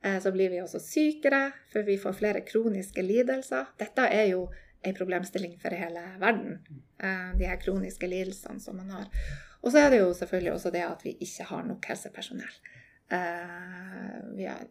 [0.05, 3.73] eh, så blir vi også sykere, for vi får flere kroniske lidelser.
[3.81, 4.45] Dette er jo
[4.85, 6.59] en problemstilling for hele verden,
[7.03, 9.11] eh, de her kroniske lidelsene som man har.
[9.61, 12.57] Og så er det jo selvfølgelig også det at vi ikke har nok helsepersonell.
[14.35, 14.63] Vi har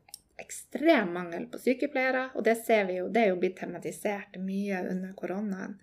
[0.43, 4.81] ekstrem mangel på sykepleiere, og det ser vi jo, det er jo blitt tematisert mye
[4.91, 5.77] under koronaen.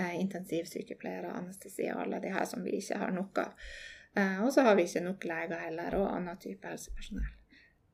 [0.00, 3.66] Eh, intensivsykepleiere, anestesi og alle de her som vi ikke har nok av.
[4.16, 7.34] Eh, og så har vi ikke nok leger heller, og annen type helsepersonell.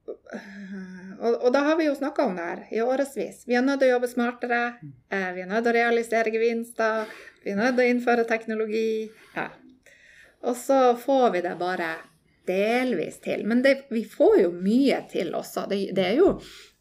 [0.06, 3.44] Og, og, da har vi jo snakka om det her i årevis.
[3.48, 4.60] Vi er nødt til å jobbe smartere.
[5.08, 7.14] Eh, vi er nødt til å realisere gevinster.
[7.44, 9.08] Vi er nødt til å innføre teknologi.
[9.36, 9.48] Ja.
[10.46, 11.94] Og så får vi det bare
[12.46, 13.46] delvis til.
[13.48, 15.66] Men det, vi får jo mye til også.
[15.70, 16.32] Det, det er jo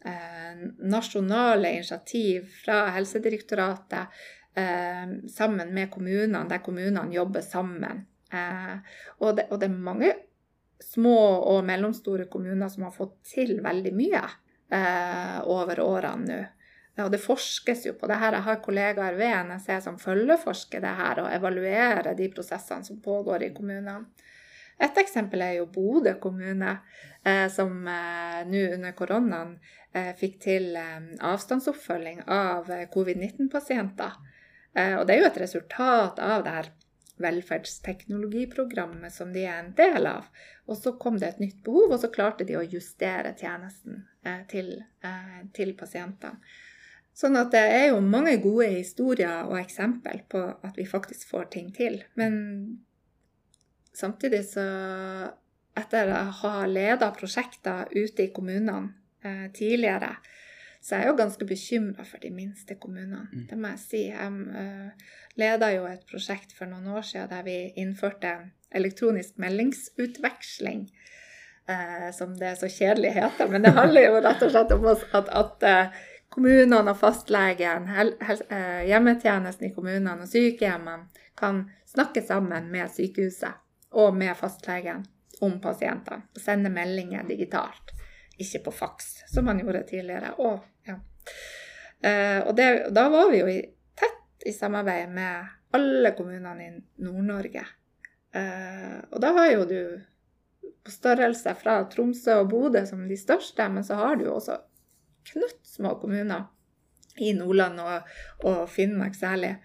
[0.06, 4.20] eh, nasjonale initiativ fra Helsedirektoratet
[4.58, 8.06] eh, sammen med kommunene, der kommunene jobber sammen.
[8.34, 8.76] Eh,
[9.20, 10.14] og, det, og, det, er mange
[10.86, 11.18] små
[11.52, 14.22] og mellomstore kommuner som har fått til veldig mye
[14.74, 16.44] eh, over årene nå.
[17.04, 18.38] Og det forskes jo på det her.
[18.38, 23.44] Jeg har kollegaer ved NSE som følgeforsker det her og evaluerer de prosessene som pågår
[23.44, 24.06] i kommunene.
[24.80, 26.78] Et eksempel er jo Bodø kommune,
[27.24, 29.58] eh, som eh, nå under koronaen
[29.92, 34.16] eh, fikk til avstandsoppfølging av eh, covid-19-pasienter.
[34.76, 36.72] Eh, og det er jo et resultat av det her
[37.22, 40.28] velferdsteknologiprogrammet som de er en del av.
[40.68, 44.04] Og så kom det et nytt behov, og så klarte de å justere tjenesten
[44.52, 44.74] til,
[45.56, 46.42] til pasientene.
[47.16, 51.46] Sånn at det er jo mange gode historier og eksempel på at vi faktisk får
[51.54, 52.02] ting til.
[52.20, 52.34] Men
[53.96, 54.66] samtidig så
[55.76, 58.94] Etter å ha leda prosjekter ute i kommunene
[59.28, 60.14] eh, tidligere,
[60.86, 63.24] så jeg er jo ganske bekymra for de minste kommunene.
[63.32, 63.46] Mm.
[63.50, 64.02] Det må jeg si.
[64.12, 68.36] Jeg eh, leda jo et prosjekt for noen år siden der vi innførte
[68.76, 70.86] elektronisk meldingsutveksling.
[71.68, 73.50] Eh, som det er så kjedelig heter.
[73.50, 78.84] Men det handler jo rett og slett om at, at uh, kommunene og fastlegen, uh,
[78.86, 83.58] hjemmetjenesten i kommunene og sykehjemmene kan snakke sammen med sykehuset
[83.98, 85.08] og med fastlegen
[85.42, 86.28] om pasientene.
[86.36, 87.96] Og sende meldinger digitalt,
[88.38, 90.36] ikke på faks, som man gjorde tidligere.
[90.46, 90.62] Og,
[92.46, 93.58] og det, da var vi jo i,
[93.98, 97.64] tett i samarbeid med alle kommunene i Nord-Norge.
[98.36, 99.80] Eh, og da har jo du
[100.86, 104.60] på størrelse fra Tromsø og Bodø som de største, men så har du jo også
[105.32, 106.50] knøttsmå kommuner
[107.18, 108.12] i Nordland og,
[108.46, 109.56] og Finnmark særlig.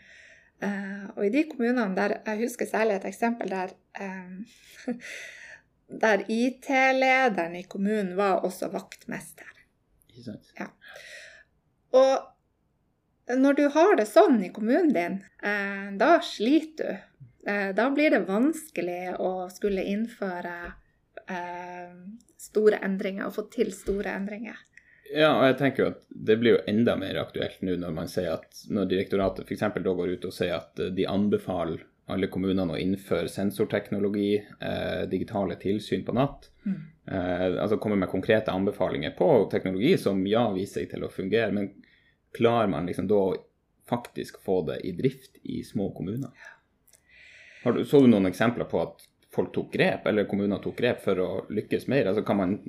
[0.60, 4.42] Uh, og i de kommunene der Jeg husker særlig et eksempel der um,
[6.02, 9.48] der IT-lederen i kommunen var også vaktmester.
[10.10, 10.52] Ikke sant?
[10.58, 10.68] Ja.
[11.96, 17.06] Og når du har det sånn i kommunen din, uh, da sliter du.
[17.48, 20.76] Uh, da blir det vanskelig å skulle innføre
[22.40, 24.56] store endringer og få til store endringer.
[25.10, 28.10] Ja, og jeg tenker jo at det blir jo enda mer aktuelt nå når man
[28.10, 29.64] sier at når direktoratet f.eks.
[29.82, 35.02] da går ut og sier at eh, de anbefaler alle kommunene å innføre sensorteknologi, eh,
[35.10, 36.48] digitale tilsyn på natt.
[36.66, 36.78] Mm.
[37.10, 41.50] Eh, altså komme med konkrete anbefalinger på teknologi som ja, viser seg til å fungere,
[41.52, 41.72] men
[42.36, 43.22] klarer man liksom da
[43.90, 46.30] faktisk få det i drift i små kommuner?
[47.64, 49.02] Du, så du noen eksempler på at
[49.34, 52.12] folk tok grep, eller kommuner tok grep for å lykkes mer?
[52.12, 52.60] Altså man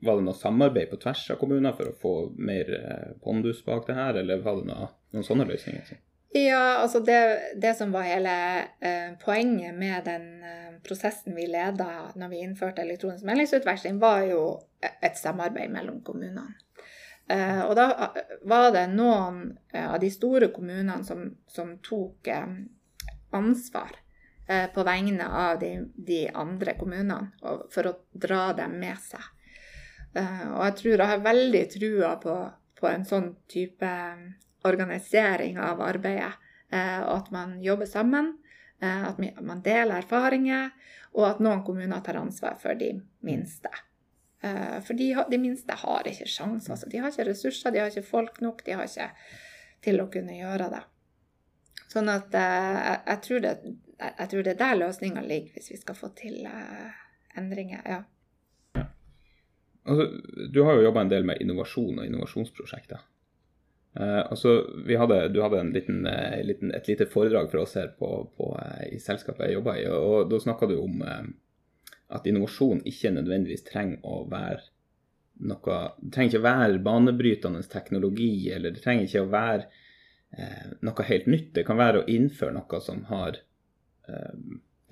[0.00, 3.84] var det noe samarbeid på tvers av kommuner for å få mer eh, pondus bak
[3.88, 6.00] det her, eller var det noe, noen sånne løsninger?
[6.32, 7.20] Ja, altså det,
[7.58, 8.32] det som var hele
[8.78, 14.44] eh, poenget med den eh, prosessen vi leda når vi innførte elektronisk meldingsutveksling, var jo
[14.80, 16.54] et samarbeid mellom kommunene.
[17.26, 22.30] Eh, og da eh, var det noen eh, av de store kommunene som, som tok
[23.30, 23.98] ansvar
[24.74, 29.22] på vegne av de, de andre kommunene for å dra dem med seg.
[30.14, 32.36] Eh, og jeg tror jeg har veldig trua på,
[32.80, 33.90] på en sånn type
[34.68, 36.32] organisering av arbeidet.
[36.70, 38.32] Eh, og at man jobber sammen,
[38.80, 40.70] eh, at man deler erfaringer,
[41.12, 42.94] og at noen kommuner tar ansvar for de
[43.26, 43.72] minste.
[44.40, 46.70] For de, de minste har ikke sjanse.
[46.72, 46.86] Altså.
[46.88, 49.10] De har ikke ressurser, de har ikke folk nok, de har ikke
[49.84, 50.80] til å kunne gjøre det.
[51.92, 55.98] Sånn at jeg, tror, det, jeg tror det er der løsninga ligger, hvis vi skal
[55.98, 56.48] få til
[57.36, 57.84] endringer.
[57.84, 58.00] ja.
[59.84, 60.06] Altså,
[60.48, 63.00] du har jo jobba en del med innovasjon og innovasjonsprosjekter.
[63.96, 64.66] Eh, altså,
[64.98, 68.84] hadde, du hadde liten, uh, liten, et lite foredrag for oss her på, på, uh,
[68.86, 69.86] i selskapet jeg jobba i.
[69.90, 71.02] og, og Da snakka du om
[72.10, 74.62] at innovasjon ikke nødvendigvis trenger å være
[75.40, 81.06] noe Det trenger ikke å være banebrytende teknologi, eller det trenger ikke å være noe
[81.08, 81.46] helt nytt.
[81.56, 83.38] Det kan være å innføre noe som har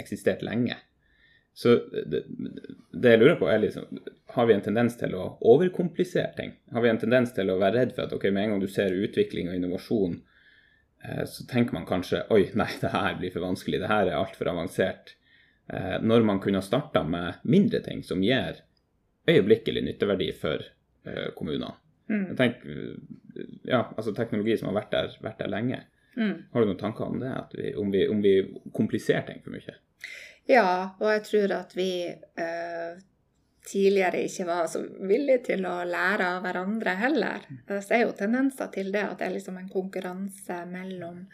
[0.00, 0.78] eksistert lenge.
[1.58, 1.74] Så
[2.06, 2.22] det,
[2.92, 3.98] det, jeg lurer på, er liksom
[4.36, 6.52] Har vi en tendens til å overkomplisere ting?
[6.70, 8.68] Har vi en tendens til å være redd for at ok, med en gang du
[8.70, 10.14] ser utvikling og innovasjon,
[11.02, 14.20] eh, så tenker man kanskje oi, nei, det her blir for vanskelig, det her er
[14.20, 15.16] altfor avansert.
[15.66, 18.62] Eh, når man kunne ha starta med mindre ting som gir
[19.26, 21.74] øyeblikkelig nytteverdi for eh, kommunene.
[22.06, 22.24] Mm.
[22.38, 22.78] Tenker,
[23.66, 25.82] ja, altså Teknologi som har vært der, vært der lenge.
[26.14, 26.36] Mm.
[26.54, 27.34] Har du noen tanker om det?
[27.58, 28.38] Vi, om, vi, om vi
[28.78, 29.74] kompliserer ting for mye?
[30.48, 32.96] Ja, og jeg tror at vi uh,
[33.68, 37.44] tidligere ikke var så villige til å lære av hverandre heller.
[37.68, 41.24] Det er jo tendenser til det at det er liksom en konkurranse mellom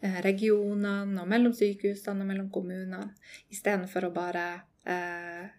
[0.00, 3.02] eh, regionene og mellom sykehusene og mellom kommunene,
[3.50, 4.46] istedenfor å bare
[4.86, 5.50] eh,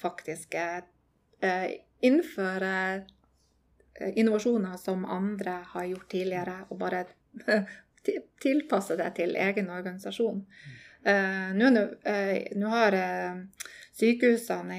[0.00, 1.68] faktisk eh,
[2.08, 7.04] innføre eh, innovasjoner som andre har gjort tidligere, og bare
[8.40, 10.44] tilpasse det til egen organisasjon.
[10.46, 13.36] Uh, Nå har uh,
[13.96, 14.76] sykehusene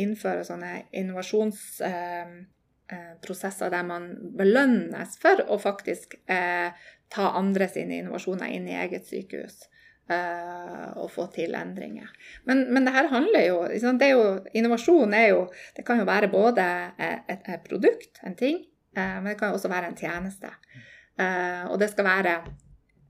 [0.00, 4.04] innfører sånne innovasjonsprosesser der man
[4.38, 6.16] belønnes for å faktisk
[7.12, 9.56] ta andre sine innovasjoner inn i eget sykehus.
[10.08, 12.08] og få til endringer.
[12.48, 16.06] Men, men det her handler jo, det er jo Innovasjon er jo Det kan jo
[16.08, 16.64] være både
[16.96, 18.64] et, et produkt, en ting,
[18.96, 20.48] men det kan jo også være en tjeneste.
[21.68, 22.42] og det skal være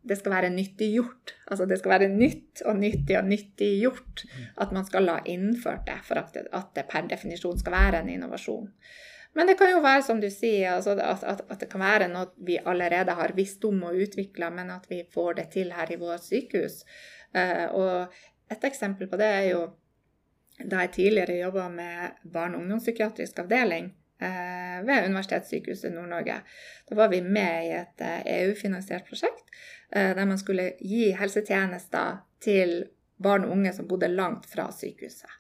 [0.09, 1.35] det skal være nyttiggjort.
[1.51, 4.25] Altså det skal være nytt og nyttig og nyttiggjort
[4.64, 8.03] at man skal ha innført det for at det, at det, per definisjon skal være
[8.03, 8.71] en innovasjon.
[9.37, 12.09] Men det kan jo være, som du sier, altså at, at, at, det kan være
[12.11, 15.92] noe vi allerede har visst om og utvikla, men at vi får det til her
[15.92, 16.81] i vårt sykehus.
[17.37, 18.16] Uh, og
[18.51, 19.62] et eksempel på det er jo
[20.59, 26.41] da jeg tidligere jobba med barne- og ungdomspsykiatrisk avdeling ved Universitetssykehuset Nord-Norge.
[26.89, 28.03] Da var vi med i et
[28.35, 29.53] EU-finansiert prosjekt
[29.91, 32.85] Eh, der man skulle gi helsetjenester til
[33.17, 35.31] barn og unge som bodde langt fra sykehuset.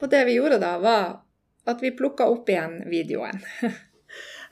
[0.00, 1.20] Og det vi gjorde da, var
[1.68, 3.42] at vi plukka opp igjen videoen.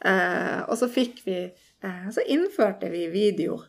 [0.03, 3.61] Eh, og så fikk vi eh, Så innførte vi video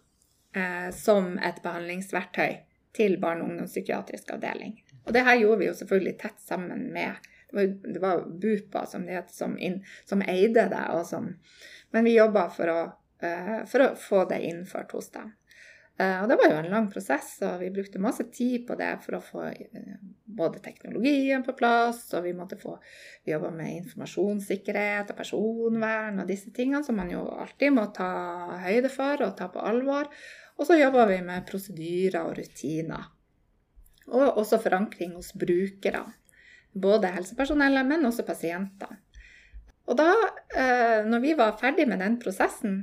[0.98, 2.56] som et behandlingsverktøy
[2.98, 4.72] til barne- og ungdomspsykiatrisk avdeling.
[5.06, 9.20] Og det her gjorde vi jo selvfølgelig tett sammen med Det var, BUPA som, det
[9.20, 9.54] het, som,
[10.10, 11.30] som eide det, som,
[11.94, 12.72] men vi jobba for,
[13.70, 15.32] for, å få det innført hos dem.
[16.02, 18.96] Uh, og det var jo en lang prosess, og vi brukte masse tid på det
[19.04, 22.80] for å få uh, både teknologien på plass, og vi måtte få
[23.30, 28.10] jobba med informasjonssikkerhet og personvern og disse tingene som man jo alltid må ta
[28.64, 30.10] høyde for og ta på alvor.
[30.58, 33.06] Og så jobba vi med prosedyrer og rutiner.
[34.10, 36.08] Og også forankring hos brukerne.
[36.74, 39.00] Både helsepersonellet, men også pasientene.
[39.84, 40.10] Og da,
[40.56, 42.82] eh, når vi var ferdig med den prosessen,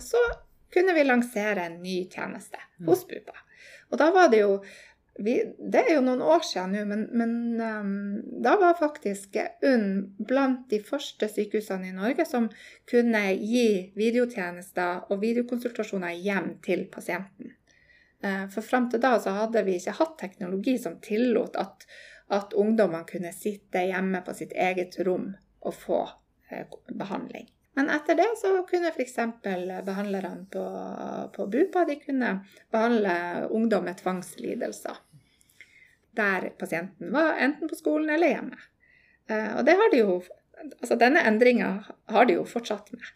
[0.00, 0.20] så
[0.72, 2.86] kunne vi lansere en ny tjeneste mm.
[2.88, 3.34] hos BUPA.
[3.90, 4.54] Og da var det jo
[5.20, 7.88] vi, Det er jo noen år siden nå, men, men um,
[8.40, 12.46] da var faktisk UNN blant de første sykehusene i Norge som
[12.88, 17.52] kunne gi videotjenester og videokonsultasjoner hjem til pasienten.
[18.24, 21.84] Uh, for fram til da så hadde vi ikke hatt teknologi som tillot at,
[22.30, 27.48] at ungdommene kunne sitte hjemme på sitt eget rom og få uh, behandling.
[27.78, 29.16] Men etter det så kunne f.eks.
[29.86, 30.64] behandlerne på,
[31.36, 32.32] på BUPA de kunne
[32.70, 33.14] behandle
[33.50, 34.98] ungdom med tvangslidelser.
[36.18, 38.58] Der pasienten var enten på skolen eller hjemme.
[39.30, 40.20] Eh, og det har de jo
[40.60, 41.68] Altså denne endringa
[42.12, 43.06] har de jo fortsatt med.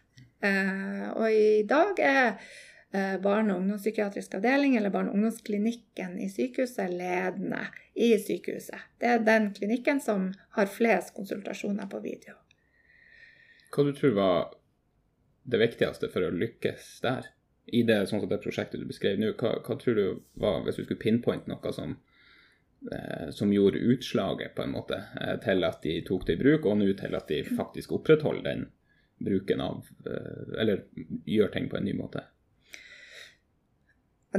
[0.41, 2.47] Eh, og i dag er eh,
[2.91, 8.85] barne- og ungdomspsykiatrisk avdeling eller barne- og ungdomsklinikken i sykehuset ledende i sykehuset.
[8.99, 12.37] Det er den klinikken som har flest konsultasjoner på video.
[13.75, 14.53] Hva du tror var
[15.43, 17.31] det viktigste for å lykkes der?
[17.65, 20.05] I det, sånn som det prosjektet du beskrev nå, hva, hva, tror du
[20.41, 21.95] var, hvis du skulle pinpointe noe som,
[22.93, 26.69] eh, som gjorde utslaget på en måte eh, til at de tok det i bruk,
[26.69, 28.67] og nå til at de faktisk opprettholder den
[29.25, 30.85] bruken av eh, Eller
[31.25, 32.21] gjør ting på en ny måte?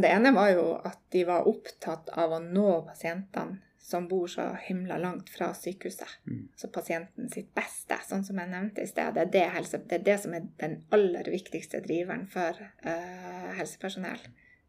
[0.03, 4.49] Det ene var jo at de var opptatt av å nå pasientene som bor så
[4.61, 6.09] himla langt fra sykehuset.
[6.27, 6.49] Mm.
[6.57, 9.15] Så pasienten sitt beste, sånn som jeg nevnte i sted.
[9.15, 13.53] Det er det, helse, det, er det som er den aller viktigste driveren for uh,
[13.55, 14.25] helsepersonell.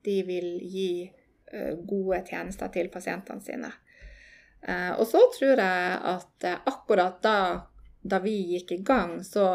[0.06, 3.72] De vil gi uh, gode tjenester til pasientene sine.
[4.62, 7.40] Uh, og så tror jeg at akkurat da,
[8.06, 9.50] da, vi gikk i gang, så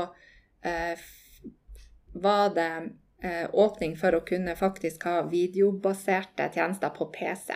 [2.13, 2.71] var det
[3.53, 7.55] åpning for å kunne faktisk ha videobaserte tjenester på PC.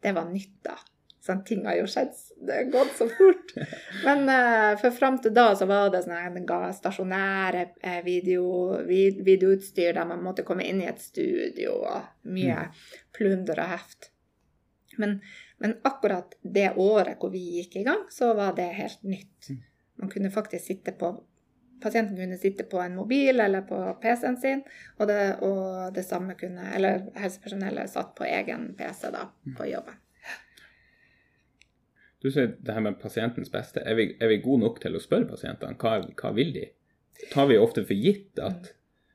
[0.00, 0.78] Det var nytt da.
[1.24, 2.12] Sånn, ting har jo skjedd.
[2.44, 3.54] Det har gått så fort.
[4.04, 8.44] Men uh, for fram til da så var det sånn stasjonære uh, video,
[8.84, 12.82] vid, videoutstyr der man måtte komme inn i et studio og mye mm.
[13.16, 14.10] plunder og heft.
[15.00, 15.16] Men,
[15.64, 19.48] men, akkurat det året hvor vi gikk i gang, så var det helt nytt.
[19.48, 19.62] Mm.
[20.04, 21.14] Man kunne faktisk sitte på
[21.82, 24.62] Pasienten kunne sitte på en mobil eller på PC-en sin,
[24.98, 29.56] og det, og det samme kunne Eller helsepersonellet satt på egen PC da, mm.
[29.58, 30.00] på jobben.
[32.24, 33.82] Du sier det her med pasientens beste.
[33.84, 36.70] Er vi, er vi gode nok til å spørre pasientene hva, hva vil de?
[37.34, 38.72] Tar vi ofte for gitt at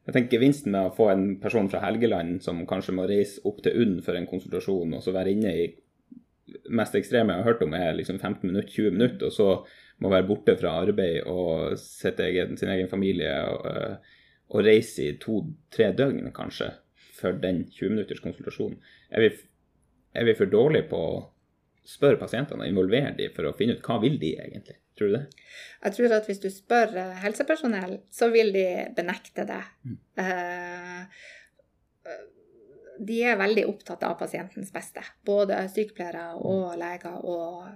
[0.09, 3.59] jeg tenker Gevinsten med å få en person fra Helgeland som kanskje må reise opp
[3.61, 5.67] til UNN for en konsultasjon, og så være inne i
[6.73, 9.49] mest ekstreme jeg har hørt om, er liksom 15 minutter, 20 minutter, og så
[9.99, 11.75] må være borte fra arbeid og
[12.25, 13.95] egen, sin egen familie og, øh,
[14.49, 16.71] og reise i to-tre døgn, kanskje,
[17.19, 18.79] for den 20 minutters konsultasjonen.
[19.11, 19.31] Er vi,
[20.13, 21.19] er vi for dårlige på å
[21.89, 24.77] spørre pasientene og involvere dem for å finne ut hva vil de egentlig?
[24.99, 25.25] Tror du det?
[25.85, 28.65] Jeg tror at hvis du spør eh, helsepersonell, så vil de
[28.97, 29.61] benekte det.
[29.87, 29.99] Mm.
[30.19, 31.03] Uh,
[32.99, 35.03] de er veldig opptatt av pasientens beste.
[35.25, 37.15] Både sykepleiere og leger.
[37.23, 37.69] Og...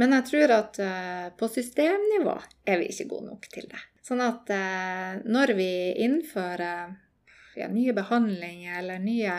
[0.00, 2.34] Men jeg tror at uh, på systemnivå
[2.68, 3.82] er vi ikke gode nok til det.
[4.02, 5.70] Sånn at uh, når vi
[6.04, 6.96] innfører
[7.56, 9.38] ja, nye behandlinger eller nye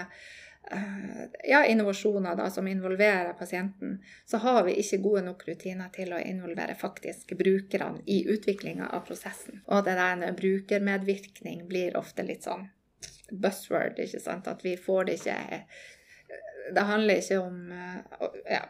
[0.72, 6.14] Eh, ja, innovasjoner da, som involverer pasienten, så har vi ikke gode nok rutiner til
[6.16, 9.60] å involvere faktisk brukerne i utviklinga av prosessen.
[9.68, 12.70] Og det der med brukermedvirkning blir ofte litt sånn
[13.32, 14.48] buzzword, ikke sant.
[14.48, 15.60] At vi får det ikke
[16.74, 18.64] Det handler ikke om eh, ja,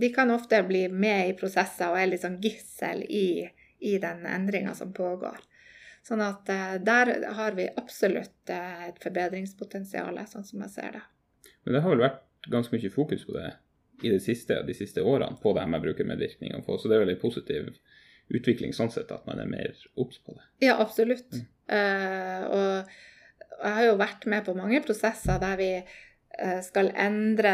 [0.00, 3.44] De kan ofte bli med i prosesser og er litt sånn gissel i,
[3.84, 5.38] i den endringa som pågår.
[6.06, 11.02] Sånn at uh, der har vi absolutt uh, et forbedringspotensial, sånn som jeg ser det.
[11.66, 13.50] Men det har vel vært ganske mye fokus på det
[14.00, 16.56] i det siste, de siste årene, på det her med brukermedvirkning.
[16.64, 17.68] Så det er veldig positiv
[18.32, 20.46] utvikling sånn sett, at man er mer obs på det.
[20.64, 21.28] Ja, absolutt.
[21.36, 21.46] Mm.
[21.68, 25.72] Uh, og jeg har jo vært med på mange prosesser der vi
[26.64, 27.52] skal endre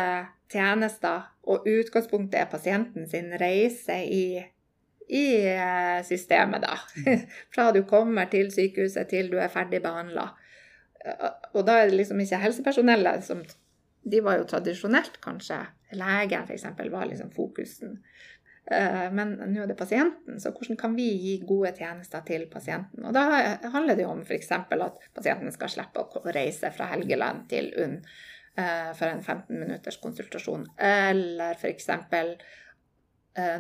[0.53, 4.27] tjenester, og utgangspunktet er pasienten sin reise i
[5.09, 6.79] i eh, systemet, da.
[7.07, 7.21] Mm.
[7.55, 10.31] Fra du kommer til sykehuset til du er ferdig behandla.
[11.05, 13.45] Eh, og da er det liksom ikke helsepersonellet som
[14.07, 15.57] De var jo tradisjonelt, kanskje.
[15.99, 17.97] Legen, f.eks., var liksom fokusen.
[18.71, 23.03] Eh, men nå er det pasienten, så hvordan kan vi gi gode tjenester til pasienten?
[23.03, 23.25] Og da
[23.73, 24.53] handler det jo om f.eks.
[24.53, 28.23] at pasienten skal slippe å reise fra Helgeland til UNN eh,
[28.57, 30.63] for en 15 minutters konsultasjon.
[30.81, 31.91] Eller f.eks.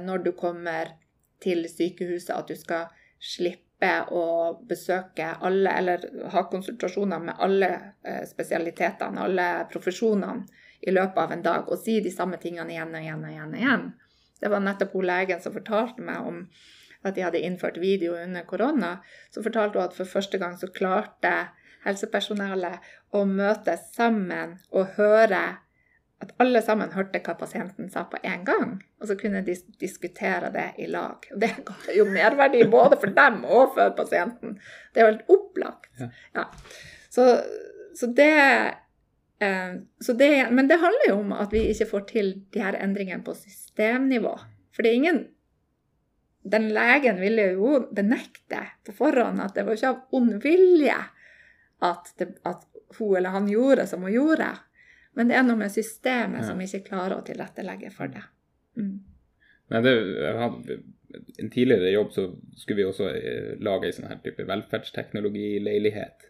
[0.00, 0.94] når du kommer
[1.42, 2.86] til sykehuset, at du skal
[3.22, 4.24] slippe å
[4.68, 7.70] besøke alle, eller ha konsultasjoner med alle
[8.06, 10.46] eh, spesialitetene, alle profesjonene,
[10.86, 13.52] i løpet av en dag, og si de samme tingene igjen og igjen og igjen.
[13.54, 13.86] og igjen.
[14.40, 16.42] Det var nettopp hun legen som fortalte meg om
[17.06, 18.90] at de hadde innført video under korona.
[19.32, 21.32] Så fortalte hun at for første gang så klarte
[21.86, 25.44] helsepersonellet å møtes sammen og høre
[26.24, 28.70] at alle sammen hørte hva pasienten sa på en gang.
[29.00, 31.28] Og så kunne de diskutere det i lag.
[31.32, 34.56] Og det ga jo merverdi både for dem og for pasienten.
[34.92, 35.90] Det er jo helt opplagt.
[36.00, 36.08] Ja.
[36.38, 36.46] Ja.
[37.12, 37.28] Så,
[37.96, 38.32] så, det,
[39.44, 42.78] eh, så, det, Men det handler jo om at vi ikke får til de her
[42.80, 44.32] endringene på systemnivå.
[44.72, 45.24] For det er ingen
[46.46, 50.94] Den legen ville jo benekte på forhånd at det var ikke av ond vilje
[51.84, 52.64] at, det, at
[52.98, 54.52] hun eller han gjorde som hun gjorde.
[55.16, 56.50] Men det er noe med systemet ja.
[56.50, 58.24] som ikke klarer å tilrettelegge for det.
[58.76, 58.96] Mm.
[59.72, 59.94] Nei, det
[60.38, 60.78] hadde,
[61.40, 66.28] en tidligere jobb så skulle vi også eh, lage ei sånn her type velferdsteknologileilighet.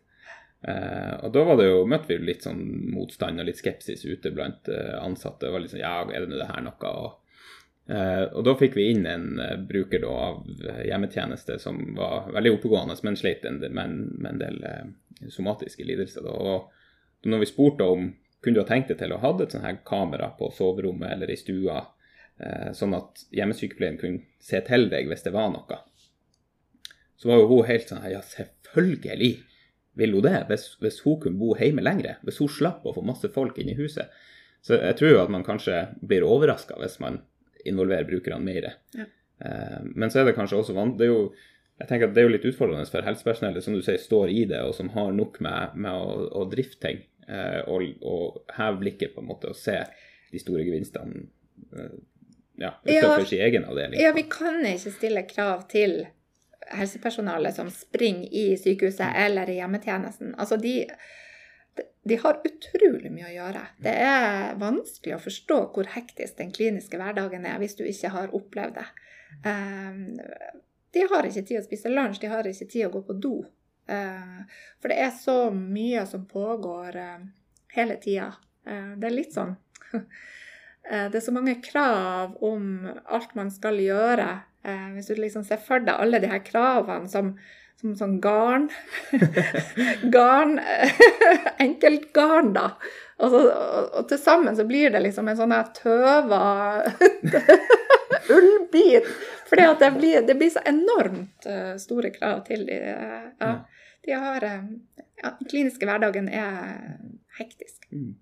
[0.66, 2.62] Eh, og da var det jo, møtte vi litt sånn
[2.94, 5.46] motstand og litt skepsis ute blant eh, ansatte.
[5.46, 6.92] Det var litt sånn, ja, er det nå det her noe?
[6.92, 7.25] Og,
[7.88, 12.56] eh, og da fikk vi inn en uh, bruker da, av hjemmetjeneste som var veldig
[12.56, 16.26] oppegående, men sleit med, med, en del uh, somatiske lidelser.
[16.26, 16.36] Da.
[16.36, 18.12] Og når vi spurte om
[18.44, 21.32] kunne du ha tenkt deg til å ha et sånt her kamera på soverommet eller
[21.32, 21.80] i stua,
[22.76, 25.78] sånn at hjemmesykepleien kunne se til deg hvis det var noe.
[27.16, 29.32] Så var jo hun helt sånn Ja, selvfølgelig
[29.96, 32.20] vil hun det, hvis, hvis hun kunne bo hjemme lenger.
[32.26, 34.12] Hvis hun slapp å få masse folk inn i huset.
[34.64, 37.22] Så jeg tror jo at man kanskje blir overraska hvis man
[37.68, 38.70] involverer brukerne mer.
[38.96, 39.06] Ja.
[39.44, 41.20] Eh, men så er det kanskje også det er jo
[41.76, 44.44] jeg tenker at Det er jo litt utfordrende for helsepersonellet som du sier står i
[44.48, 48.80] det, og som har nok med, med å, å drifte ting eh, og, og, heve
[48.80, 49.82] blikket på en måte og se
[50.32, 51.26] de store gevinstene
[51.76, 51.98] eh,
[52.62, 54.00] ja, utenfor ja, sin egen avdeling.
[54.00, 56.06] Ja, vi kan ikke stille krav til
[56.72, 60.32] helsepersonalet som springer i sykehuset eller i hjemmetjenesten.
[60.40, 60.78] Altså, de,
[62.06, 63.64] de har utrolig mye å gjøre.
[63.82, 68.34] Det er vanskelig å forstå hvor hektisk den kliniske hverdagen er hvis du ikke har
[68.36, 68.86] opplevd det.
[69.42, 70.16] Um,
[70.94, 73.36] de har ikke tid å spise lunsj, de har ikke tid å gå på do.
[73.86, 77.28] Eh, for det er så mye som pågår eh,
[77.76, 78.32] hele tida.
[78.66, 79.54] Eh, det er litt sånn
[80.86, 84.26] Det er så mange krav om alt man skal gjøre.
[84.94, 87.32] Hvis du liksom ser for deg alle de her kravene som,
[87.80, 88.68] som sånn garn
[90.14, 90.58] Garn
[91.66, 92.70] Enkeltgarn, da.
[93.16, 96.42] Og, så, og, og til sammen så blir det liksom en sånn tøva
[98.36, 99.08] ullbit.
[99.46, 101.46] Fordi det det blir så enormt
[101.80, 102.80] store krav til de.
[102.82, 103.52] Ja.
[104.06, 104.62] De har eh,
[105.22, 106.98] ja, Den kliniske hverdagen er
[107.38, 107.88] hektisk.
[107.90, 108.14] Mm.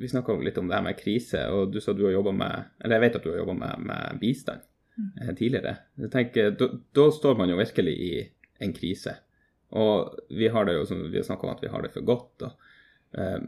[0.00, 2.64] Vi snakka litt om det her med krise, og du sa du har jobba med
[2.84, 4.64] Eller jeg vet at du har jobba med, med, bistand.
[4.96, 5.76] Eh, tidligere.
[6.00, 8.12] Jeg tenker, da, står man jo virkelig i
[8.64, 9.16] en krise.
[9.76, 12.06] Og vi har det jo som vi har snakka om at vi har det for
[12.06, 12.46] godt.
[12.46, 12.68] Og,
[13.18, 13.38] eh,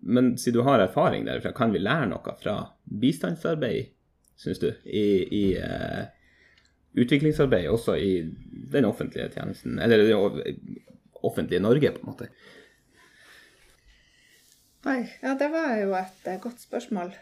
[0.00, 3.94] men siden du har erfaring derfra, kan vi lære noe fra bistandsarbeid,
[4.36, 6.04] syns du, i, i eh,
[7.00, 8.12] utviklingsarbeid også i
[8.72, 10.56] den offentlige tjenesten, eller det
[11.22, 12.28] offentlige Norge, på en måte?
[14.82, 17.14] Oi, ja, det var jo et uh, godt spørsmål.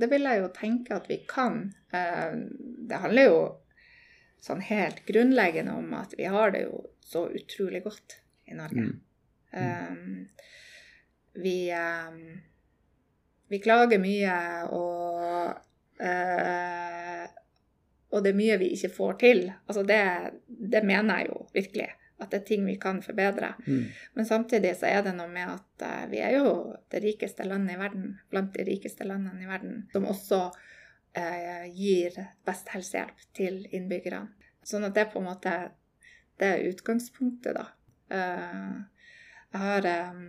[0.00, 1.64] Det vil jeg jo tenke at vi kan.
[1.94, 2.48] Uh,
[2.88, 3.40] det handler jo
[4.42, 8.18] sånn helt grunnleggende om at vi har det jo så utrolig godt
[8.50, 8.88] i Norge.
[8.88, 8.96] Mm.
[9.52, 10.28] Um,
[11.42, 12.40] vi, um,
[13.52, 14.34] vi klager mye
[14.72, 15.52] og
[16.02, 17.28] uh,
[18.12, 19.46] og det er mye vi ikke får til.
[19.66, 20.00] Altså det,
[20.46, 21.88] det mener jeg jo virkelig.
[22.22, 23.54] At det er ting vi kan forbedre.
[23.66, 23.88] Mm.
[24.14, 26.52] Men samtidig så er det noe med at uh, vi er jo
[26.92, 32.18] det rikeste landet i verden, blant de rikeste landene i verden, som også uh, gir
[32.46, 34.30] best helsehjelp til innbyggerne.
[34.62, 35.56] Sånn at det er på en måte
[36.38, 37.66] det er utgangspunktet, da.
[38.12, 38.82] Uh,
[39.52, 40.22] jeg har um,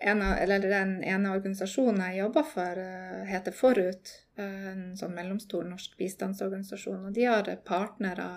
[0.00, 4.12] en av, eller den ene organisasjonen jeg jobber for, uh, heter Forut.
[4.38, 7.06] Uh, en sånn mellomstor norsk bistandsorganisasjon.
[7.08, 8.28] Og de har partnere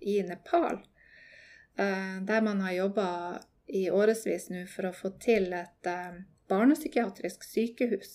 [0.00, 0.82] i Nepal.
[1.80, 3.04] Der man har jobba
[3.72, 5.86] i årevis nå for å få til et
[6.50, 8.10] barnepsykiatrisk sykehus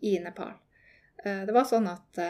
[0.00, 0.54] i Nepal.
[1.18, 2.22] det var sånn at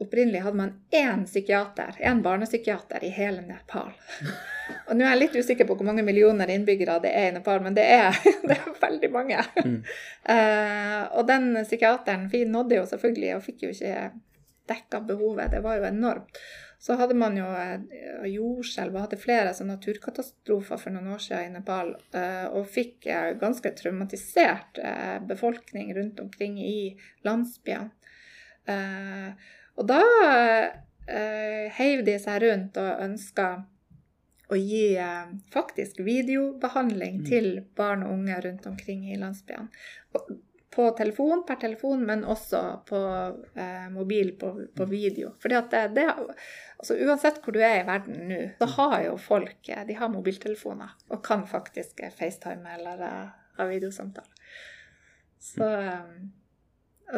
[0.00, 3.92] opprinnelig hadde man én psykiater, én barnepsykiater i hele Nepal.
[4.88, 7.60] Og nå er jeg litt usikker på hvor mange millioner innbyggere det er i Nepal,
[7.64, 8.16] men det er,
[8.48, 9.44] det er veldig mange.
[9.64, 9.76] Mm.
[10.24, 14.10] Uh, og den psykiateren vi nådde jo selvfølgelig og fikk jo ikke
[14.70, 15.52] dekka behovet.
[15.52, 16.42] Det var jo enormt.
[16.80, 21.50] Så hadde man jo uh, jordskjelv og hadde flere sånne naturkatastrofer for noen år siden
[21.50, 21.94] i Nepal.
[22.14, 23.10] Uh, og fikk
[23.42, 24.80] ganske traumatisert
[25.28, 26.94] befolkning rundt omkring i
[27.26, 27.90] landsbyene.
[29.80, 30.04] Og da
[31.74, 33.46] heiv de seg rundt og ønska
[34.50, 37.26] å gi eh, faktisk videobehandling mm.
[37.26, 39.68] til barn og unge rundt omkring i landsbyene.
[40.70, 42.98] På telefon, per telefon, men også på
[43.58, 44.90] eh, mobil, på, på, mm.
[44.90, 45.32] video.
[45.42, 46.06] Fordi at det, det,
[46.78, 48.74] altså Uansett hvor du er i verden nå, så mm.
[48.78, 53.06] har jo folk eh, de har mobiltelefoner og kan faktisk eh, FaceTime eller
[53.58, 54.30] ha videosamtale.
[55.40, 56.30] Så og,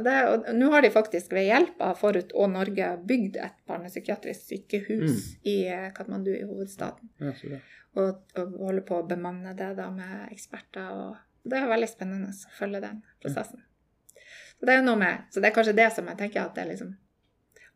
[0.01, 4.47] det, og nå har de faktisk ved hjelp av Forut og Norge bygd et barnepsykiatrisk
[4.49, 5.51] sykehus mm.
[5.53, 7.11] i eh, Katmandu, i hovedstaden.
[7.20, 7.59] Ja,
[8.01, 10.88] og, og, holder på å bemanne det da med eksperter.
[10.88, 13.61] og Det er veldig spennende å følge den prosessen.
[13.61, 14.24] Ja.
[14.59, 16.64] Så det er noe med, så det er kanskje det som jeg tenker at det
[16.64, 16.93] er liksom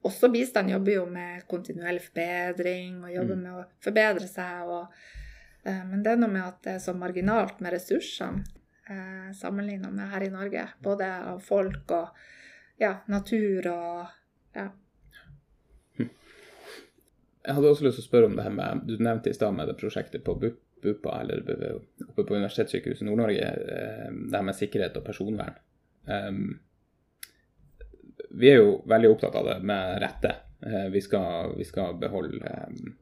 [0.06, 3.40] Også bistand jobber jo med kontinuell forbedring og jobber mm.
[3.42, 4.68] med å forbedre seg.
[4.70, 5.00] Og,
[5.66, 8.44] uh, men det er noe med at det er så marginalt med ressursene
[8.90, 10.68] eh, sammenligna med her i Norge.
[10.82, 12.08] Både av folk og
[12.80, 14.68] ja, natur og ja.
[17.46, 19.54] Jeg hadde også lyst til å spørre om det her med Du nevnte i stad
[19.54, 21.44] med det prosjektet på BUPA, eller
[22.08, 25.54] oppe på Universitetssykehuset Nord-Norge, eh, det her med sikkerhet og personvern.
[26.06, 26.58] Um,
[28.36, 30.34] vi er jo veldig opptatt av det med rette.
[30.66, 32.92] Uh, vi, skal, vi, skal, beholde um,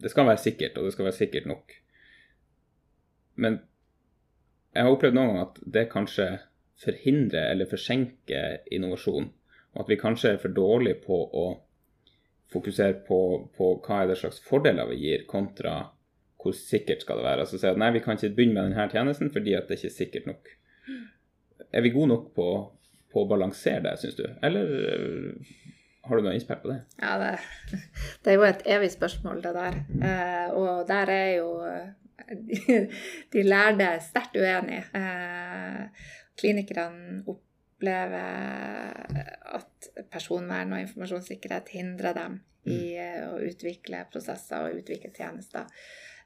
[0.00, 1.74] Det skal være sikkert, og det skal være sikkert nok.
[3.38, 3.60] Men
[4.78, 6.28] jeg har opplevd noen ganger at det kanskje
[6.78, 9.26] forhindrer eller forsinker innovasjon.
[9.74, 11.46] Og at vi kanskje er for dårlige på å
[12.52, 13.20] fokusere på,
[13.58, 15.80] på hva er det slags fordeler vi gir, kontra
[16.38, 17.44] hvor sikkert skal det være.
[17.44, 19.90] Altså si at nei, vi kan ikke begynne med denne tjenesten fordi at det ikke
[19.90, 20.52] er sikkert nok.
[21.74, 22.48] Er vi gode nok på,
[23.10, 24.24] på å balansere det, syns du?
[24.46, 25.56] Eller øh,
[26.06, 26.78] har du noe innspill på det?
[27.02, 27.32] Ja, det,
[28.22, 29.80] det, er jo et evig spørsmål, det der.
[29.98, 31.50] Eh, og der er jo
[32.48, 32.78] de,
[33.32, 34.82] de lærde sterkt uenig.
[34.96, 36.08] Eh,
[36.38, 39.00] klinikerne opplever
[39.58, 42.38] at personvern og informasjonssikkerhet hindrer dem
[42.68, 43.32] i mm.
[43.32, 45.66] å utvikle prosesser og utvikle tjenester.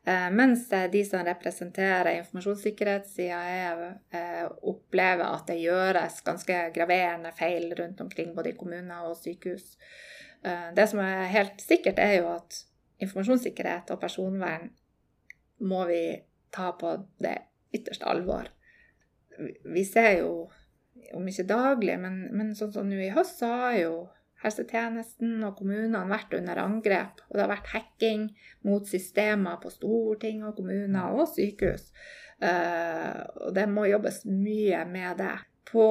[0.05, 8.01] Eh, mens de som representerer informasjonssikkerhetssida, eh, opplever at det gjøres ganske graverende feil rundt
[8.01, 9.77] omkring, både i kommuner og sykehus.
[10.45, 12.65] Eh, det som er helt sikkert, er jo at
[12.99, 14.73] informasjonssikkerhet og personvern
[15.63, 16.03] må vi
[16.53, 17.37] ta på det
[17.73, 18.51] ytterste alvor.
[19.65, 20.33] Vi ser jo,
[21.17, 23.95] om ikke daglig, men, men sånn som nå i høst, så har jo
[24.43, 27.23] helsetjenesten og kommunene vært under angrep.
[27.29, 28.27] Og det har vært hacking
[28.67, 31.91] mot systemer på storting og kommuner og sykehus.
[32.43, 35.37] Uh, og det må jobbes mye med det
[35.71, 35.87] på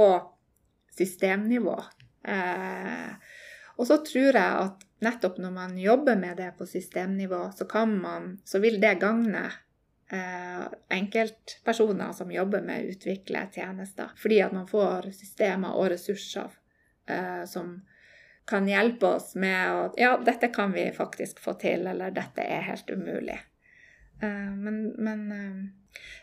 [0.98, 1.78] systemnivå.
[2.28, 3.16] Uh,
[3.80, 8.38] og så tror jeg at nettopp når man jobber med det på systemnivå, så, man,
[8.46, 9.46] så vil det gagne
[10.12, 14.12] eh, enkeltpersoner som jobber med å utvikle tjenester.
[14.18, 16.52] Fordi at man får systemer og ressurser
[17.10, 17.80] eh, som
[18.50, 22.66] kan hjelpe oss med å Ja, dette kan vi faktisk få til, eller dette er
[22.70, 23.40] helt umulig.
[24.22, 25.60] Eh, men, men eh,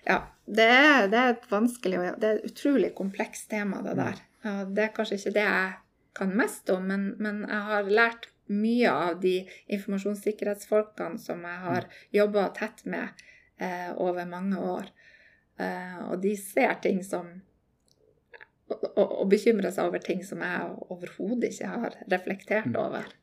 [0.07, 0.23] ja.
[0.47, 4.25] Det er, det er, et vanskelig og det er et utrolig komplekst tema, det der.
[4.71, 5.73] Det er kanskje ikke det jeg
[6.17, 11.89] kan mest om, men, men jeg har lært mye av de informasjonssikkerhetsfolkene som jeg har
[11.89, 11.99] mm.
[12.19, 13.23] jobba tett med
[13.61, 14.91] eh, over mange år.
[15.59, 17.31] Eh, og de ser ting som
[18.69, 22.81] og, og, bekymrer seg over ting som jeg overhodet ikke har reflektert mm.
[22.83, 23.15] over.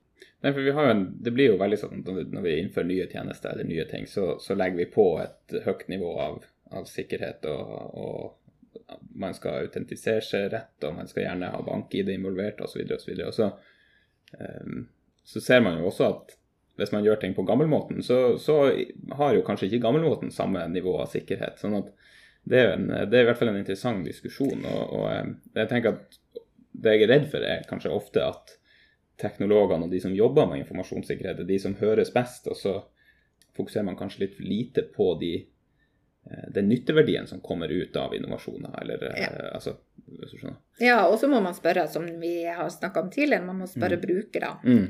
[0.42, 3.06] Nei, for vi har jo en, Det blir jo veldig sånn når vi innfører nye
[3.12, 6.42] tjenester eller nye ting, så, så legger vi på et høyt nivå av,
[6.74, 7.46] av sikkerhet.
[7.50, 8.42] og, og
[9.16, 12.84] man skal autentisere seg rett, og man skal gjerne ha bank-ID involvert osv.
[12.84, 13.50] Og, så videre, og, så,
[14.40, 14.86] um,
[15.26, 16.36] så ser man jo også at
[16.76, 18.58] hvis man gjør ting på gammelmåten, så, så
[19.16, 21.60] har jo kanskje ikke gammelmåten samme nivå av sikkerhet.
[21.62, 21.94] sånn at
[22.46, 24.66] det er, en, det er i hvert fall en interessant diskusjon.
[24.70, 26.22] og, og eh, jeg tenker at
[26.76, 28.58] Det jeg er redd for, er kanskje ofte at
[29.22, 32.50] teknologene og de som jobber med informasjonssikkerhet, er de som høres best.
[32.52, 32.74] Og så
[33.56, 35.32] fokuserer man kanskje litt for lite på de,
[36.28, 38.76] eh, den nytteverdien som kommer ut av innovasjoner.
[38.82, 39.32] Eller, eh, ja.
[39.56, 39.78] altså,
[40.84, 43.98] ja, og så må man spørre, som vi har snakka om tidligere, man må spørre
[43.98, 44.04] mm.
[44.04, 44.52] brukere.
[44.68, 44.86] Mm.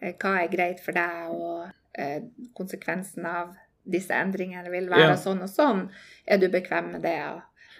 [0.00, 2.22] Eh, hva er greit for deg, og eh,
[2.56, 3.52] konsekvensen av
[3.90, 5.18] disse endringene vil være ja.
[5.20, 5.86] sånn og sånn.
[6.28, 7.16] Er du bekvem med det?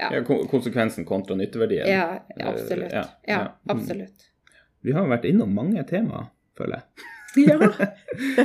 [0.01, 0.11] Ja.
[0.15, 1.89] ja konsekvensen kontra nytteverdien.
[1.89, 2.93] Ja, absolutt.
[2.93, 3.41] Ja, ja
[3.73, 4.29] absolutt.
[4.85, 6.31] Vi har vært innom mange temaer.
[6.59, 6.87] føler jeg.
[7.39, 7.55] Ja.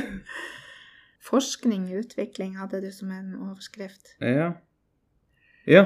[1.26, 4.12] Forskning og utvikling hadde du som en overskrift.
[4.22, 4.52] Ja.
[5.66, 5.82] ja.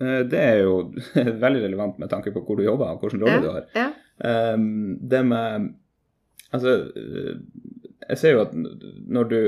[0.00, 0.78] Eh, Det er jo
[1.44, 3.68] veldig relevant med tanke på hvor du jobber og hvilken rolle du har.
[3.76, 3.90] Ja.
[4.54, 5.68] Um, det med
[6.54, 7.36] Altså, eh,
[8.08, 9.38] jeg ser jo at når du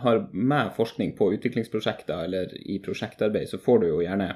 [0.00, 4.32] har med forskning på utviklingsprosjekter eller i prosjektarbeid, så får du jo gjerne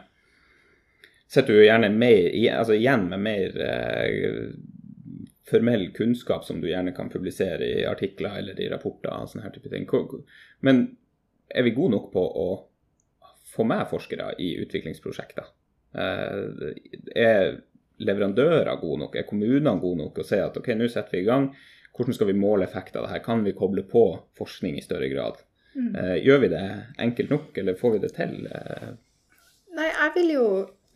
[1.34, 4.50] Sitter du gjerne mer, altså igjen med mer eh,
[5.48, 9.54] formell kunnskap som du gjerne kan publisere i artikler eller i rapporter og sånne her
[9.54, 9.88] type ting.
[10.60, 10.82] Men
[11.48, 12.48] er vi gode nok på å
[13.54, 15.48] få med forskere i utviklingsprosjekter?
[15.96, 16.68] Eh,
[17.16, 17.56] er
[18.04, 19.16] leverandører gode nok?
[19.16, 21.48] Er kommunene gode nok å si at ok, nå setter vi i gang.
[21.94, 23.22] Hvordan skal vi måle effekter av det her?
[23.24, 24.04] Kan vi koble på
[24.38, 25.36] forskning i større grad?
[25.76, 25.94] Mm.
[25.94, 26.64] Eh, gjør vi det
[26.98, 28.34] enkelt nok, eller får vi det til?
[28.46, 28.92] Eh,
[29.74, 30.44] Nei, jeg vil jo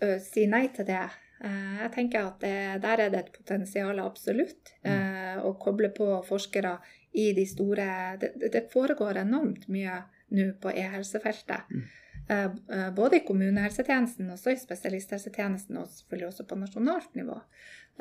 [0.03, 1.05] ø, si nei til det.
[1.39, 4.73] Uh, jeg tenker at det, der er det et potensial absolutt.
[4.83, 6.77] eh, å koble på forskere
[7.15, 11.71] i de store Det, det- det foregår enormt mye nå på e-helsefeltet.
[11.71, 11.85] Mm.
[12.29, 17.39] Eh, eh, både i kommunehelsetjenesten, også i spesialisthelsetjenesten og selvfølgelig også på nasjonalt nivå.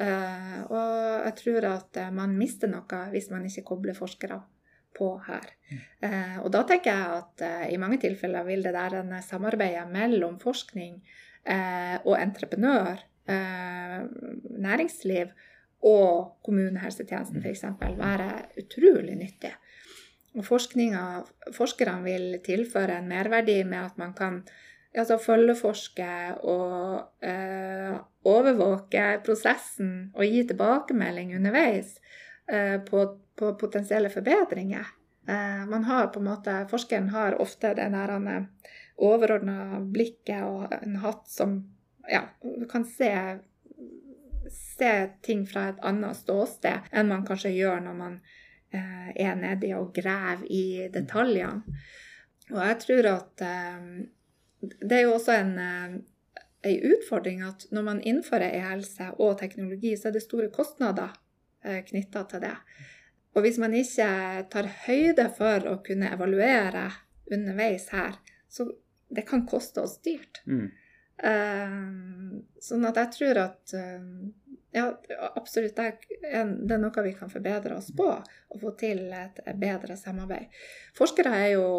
[0.04, 0.88] Eh, og
[1.24, 4.42] jeg tror at man mister noe hvis man ikke kobler forskere
[4.98, 5.48] på her.
[6.04, 10.40] Eh, og da tenker jeg at i mange tilfeller vil det der en samarbeidet mellom
[10.44, 11.00] forskning
[11.48, 13.00] og entreprenør,
[14.68, 15.30] næringsliv
[15.88, 17.64] og kommunehelsetjenesten f.eks.
[17.96, 18.28] være
[18.60, 19.54] utrolig nyttig.
[20.46, 24.42] Forskerne vil tilføre en merverdi med at man kan
[24.98, 26.10] altså følgeforske
[26.48, 31.98] og eh, overvåke prosessen og gi tilbakemelding underveis
[32.50, 33.04] eh, på,
[33.38, 34.90] på potensielle forbedringer.
[35.28, 38.16] Eh, man har på en måte, Forskeren har ofte det der
[38.98, 41.60] overordna blikket og en hatt som
[42.10, 42.24] ja,
[42.72, 43.12] kan se,
[44.54, 49.72] se ting fra et annet ståsted enn man kanskje gjør når man eh, er nedi
[49.78, 51.78] og graver i detaljene.
[52.54, 53.88] Og jeg tror at eh,
[54.62, 55.96] det er jo også en, eh,
[56.72, 61.16] en utfordring at når man innfører e-helse og teknologi, så er det store kostnader
[61.64, 62.56] eh, knytta til det.
[63.36, 64.10] Og hvis man ikke
[64.52, 66.88] tar høyde for å kunne evaluere
[67.32, 68.18] underveis her,
[68.50, 68.66] så
[69.14, 70.44] det kan koste oss dyrt.
[70.48, 70.68] mm.
[71.18, 71.78] Eh,
[72.62, 74.02] sånn at jeg tror at eh,
[74.76, 74.90] ja,
[75.36, 80.52] absolutt, det er, noe vi kan forbedre oss på, og få til et bedre samarbeid.
[80.98, 81.70] Forskere er jo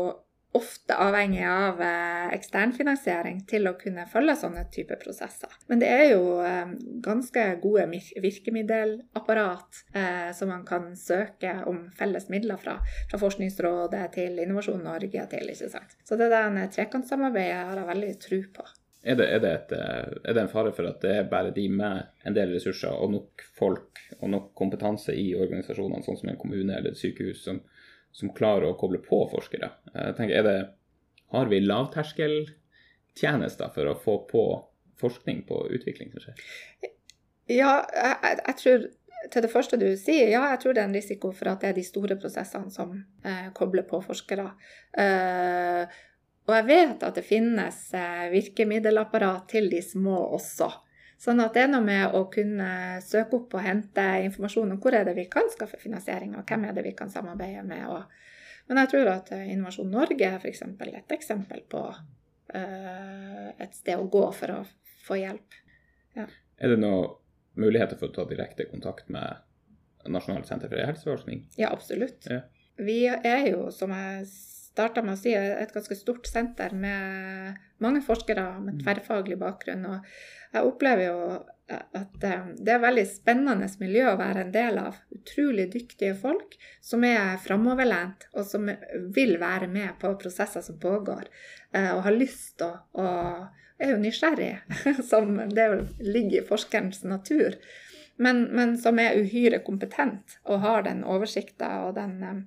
[0.56, 5.52] ofte avhengig av eh, eksternfinansiering til å kunne følge sånne type prosesser.
[5.68, 6.72] Men det er jo eh,
[7.04, 7.84] ganske gode
[8.24, 12.78] virkemiddelapparat eh, som man kan søke om felles midler fra.
[13.10, 15.96] Fra Forskningsrådet til Innovasjon Norge til, ikke sant.
[16.08, 18.70] Så det der trekantsamarbeidet har jeg veldig tro på.
[19.08, 21.54] Er det, er, det et, eh, er det en fare for at det er bare
[21.56, 26.28] de med en del ressurser og nok folk og nok kompetanse i organisasjonene, sånn som
[26.32, 27.56] en kommune eller et sykehus, som,
[28.12, 29.68] som klarer å koble på forskere?
[29.94, 30.58] Jeg tenker, er det,
[31.32, 34.64] Har vi lavterskeltjenester for å få på
[35.00, 36.36] forskning på utvikling som skjer?
[37.48, 38.78] Ja, jeg, jeg, tror
[39.32, 41.68] til det første du sier, ja, jeg tror det er en risiko for at det
[41.70, 42.88] er de store prosessene som
[43.24, 44.46] eh, kobler på forskere.
[45.04, 45.82] Eh,
[46.48, 50.70] og jeg vet at det finnes eh, virkemiddelapparat til de små også.
[51.20, 52.70] Sånn at det er noe med å kunne
[53.04, 56.68] søke opp og hente informasjon om hvor er det vi kan skaffe finansiering, og hvem
[56.68, 58.06] er det vi kan samarbeide med.
[58.70, 60.64] Men jeg tror at eh, Innovasjon Norge er f.eks.
[60.88, 61.82] et eksempel på
[62.56, 64.62] eh, et sted å gå for å
[65.04, 65.58] få hjelp.
[66.16, 67.12] Er det noen
[67.58, 69.44] muligheter for å ta direkte kontakt med
[70.08, 71.44] Nasjonalt senter for e-helseforskning?
[71.60, 72.24] Ja, absolutt.
[72.30, 72.46] Ja.
[72.78, 74.24] Vi er jo, som jeg
[74.78, 79.86] starta med å si, et ganske stort senter med mange forskere med tverrfaglig bakgrunn.
[79.90, 81.16] Og jeg opplever jo
[81.68, 85.00] at eh, det er et veldig spennende miljø å være en del av.
[85.14, 86.54] Utrolig dyktige folk
[86.84, 88.70] som er framoverlent, og som
[89.14, 91.26] vil være med på prosesser som pågår.
[91.74, 93.10] eh, Og har lyst til å
[93.78, 94.54] er jo nysgjerrig,
[95.10, 95.68] som det
[96.02, 97.54] ligger i forskerens natur
[98.18, 102.40] men, men som er uhyre kompetent og har den oversikta og den eh,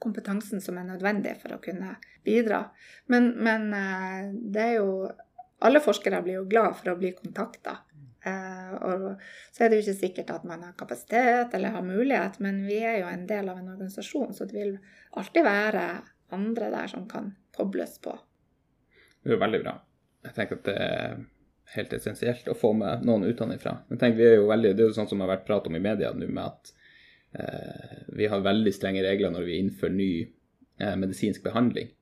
[0.00, 1.96] kompetansen som er nødvendig for å kunne
[2.26, 2.64] bidra.
[3.12, 5.10] Men, men eh, det er jo
[5.60, 7.74] Alle forskere blir jo glad for å bli kontakta.
[8.24, 9.02] Eh, og
[9.52, 12.78] så er det jo ikke sikkert at man har kapasitet eller har mulighet, men vi
[12.80, 14.72] er jo en del av en organisasjon, så det vil
[15.20, 15.84] alltid være
[16.32, 18.16] andre der som kan kobles på.
[19.20, 19.76] Det er jo veldig bra.
[20.24, 21.20] Jeg tenker at det er
[21.76, 23.76] helt essensielt å få med noen utenfra.
[23.88, 25.76] Men tenk, vi er jo veldig, Det er jo sånn som har vært prat om
[25.76, 26.72] i media nå, med at
[27.32, 30.12] vi har veldig strenge regler når vi innfører ny
[30.80, 31.92] eh, medisinsk behandling.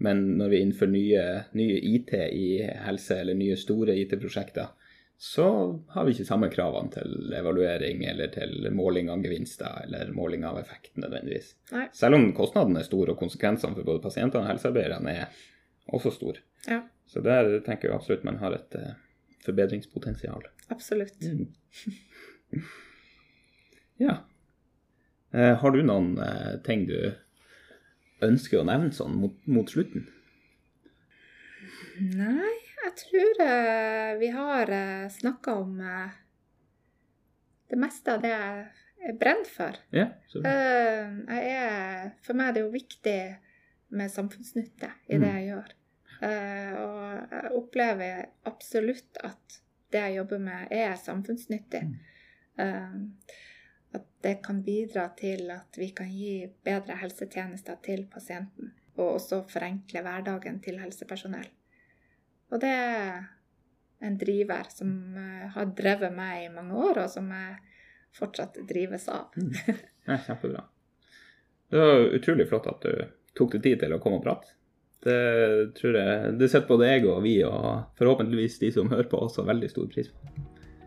[0.00, 2.46] Men når vi innfører nye, nye IT i
[2.86, 4.70] helse, eller nye store IT-prosjekter,
[5.20, 5.44] så
[5.92, 10.56] har vi ikke samme kravene til evaluering eller til måling av gevinster eller måling av
[10.62, 11.50] effekt nødvendigvis.
[11.74, 11.82] Nei.
[11.92, 15.42] Selv om kostnadene er store og konsekvensene for både pasientene og helsearbeiderne er
[15.92, 16.40] også store.
[16.64, 18.96] Ja, Så der tenker jeg absolutt man har et uh,
[19.44, 20.48] forbedringspotensial.
[20.72, 21.20] absolutt.
[24.00, 24.14] Ja.
[25.32, 26.96] Eh, har du noen eh, ting du
[28.26, 30.08] ønsker å nevne sånn mot, mot slutten?
[32.00, 32.54] Nei,
[32.84, 34.72] jeg tror eh, vi har
[35.12, 35.76] snakka om
[37.70, 39.78] det meste av det jeg brenner for.
[39.94, 40.08] Ja,
[40.42, 43.18] er, for meg er det jo viktig
[43.96, 45.36] med samfunnsnytte i det Mm.
[45.36, 45.70] jeg gjør.
[46.20, 49.60] Og jeg opplever absolutt at
[49.92, 51.80] det jeg jobber med, er samfunnsnyttig.
[52.60, 52.98] Eh,
[53.96, 58.72] at det kan bidra til at vi kan gi bedre helsetjenester til pasienten.
[58.98, 61.48] Og også forenkle hverdagen til helsepersonell.
[62.50, 63.20] Og det er
[64.00, 67.58] en driver som eh, har drevet meg i mange år, og som jeg
[68.16, 69.34] fortsatt drives av.
[70.08, 70.64] ja, kjempebra.
[71.70, 73.04] Det var utrolig flott at du
[73.38, 74.56] tok deg tid til å komme og prate.
[75.00, 75.20] Det
[75.78, 79.46] tror jeg det setter både jeg og vi, og forhåpentligvis de som hører på, også
[79.48, 80.36] veldig stor pris på.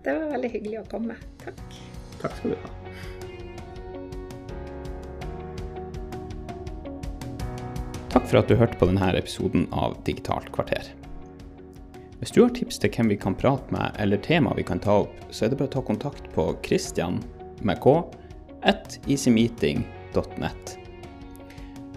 [0.03, 1.17] Det var veldig hyggelig å komme.
[1.41, 2.01] Takk.
[2.23, 2.71] Takk skal du ha.
[8.13, 10.93] Takk for at du hørte på denne episoden av Digitalt kvarter.
[12.21, 15.01] Hvis du har tips til hvem vi kan prate med, eller tema vi kan ta
[15.01, 17.17] opp, så er det bare å ta kontakt på christian
[17.59, 17.97] med k
[18.63, 20.77] at easymeeting.net.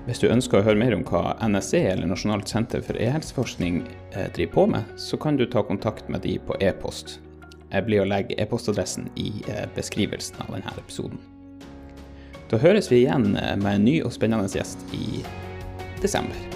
[0.07, 4.27] Hvis du ønsker å høre mer om hva NSE, eller Nasjonalt senter for e-helseforskning, eh,
[4.35, 7.21] driver på med, så kan du ta kontakt med de på e-post.
[7.85, 11.21] Blir å legge e-postadressen i eh, beskrivelsen av denne episoden.
[12.51, 15.25] Da høres vi igjen eh, med en ny og spennende gjest i
[16.03, 16.56] desember.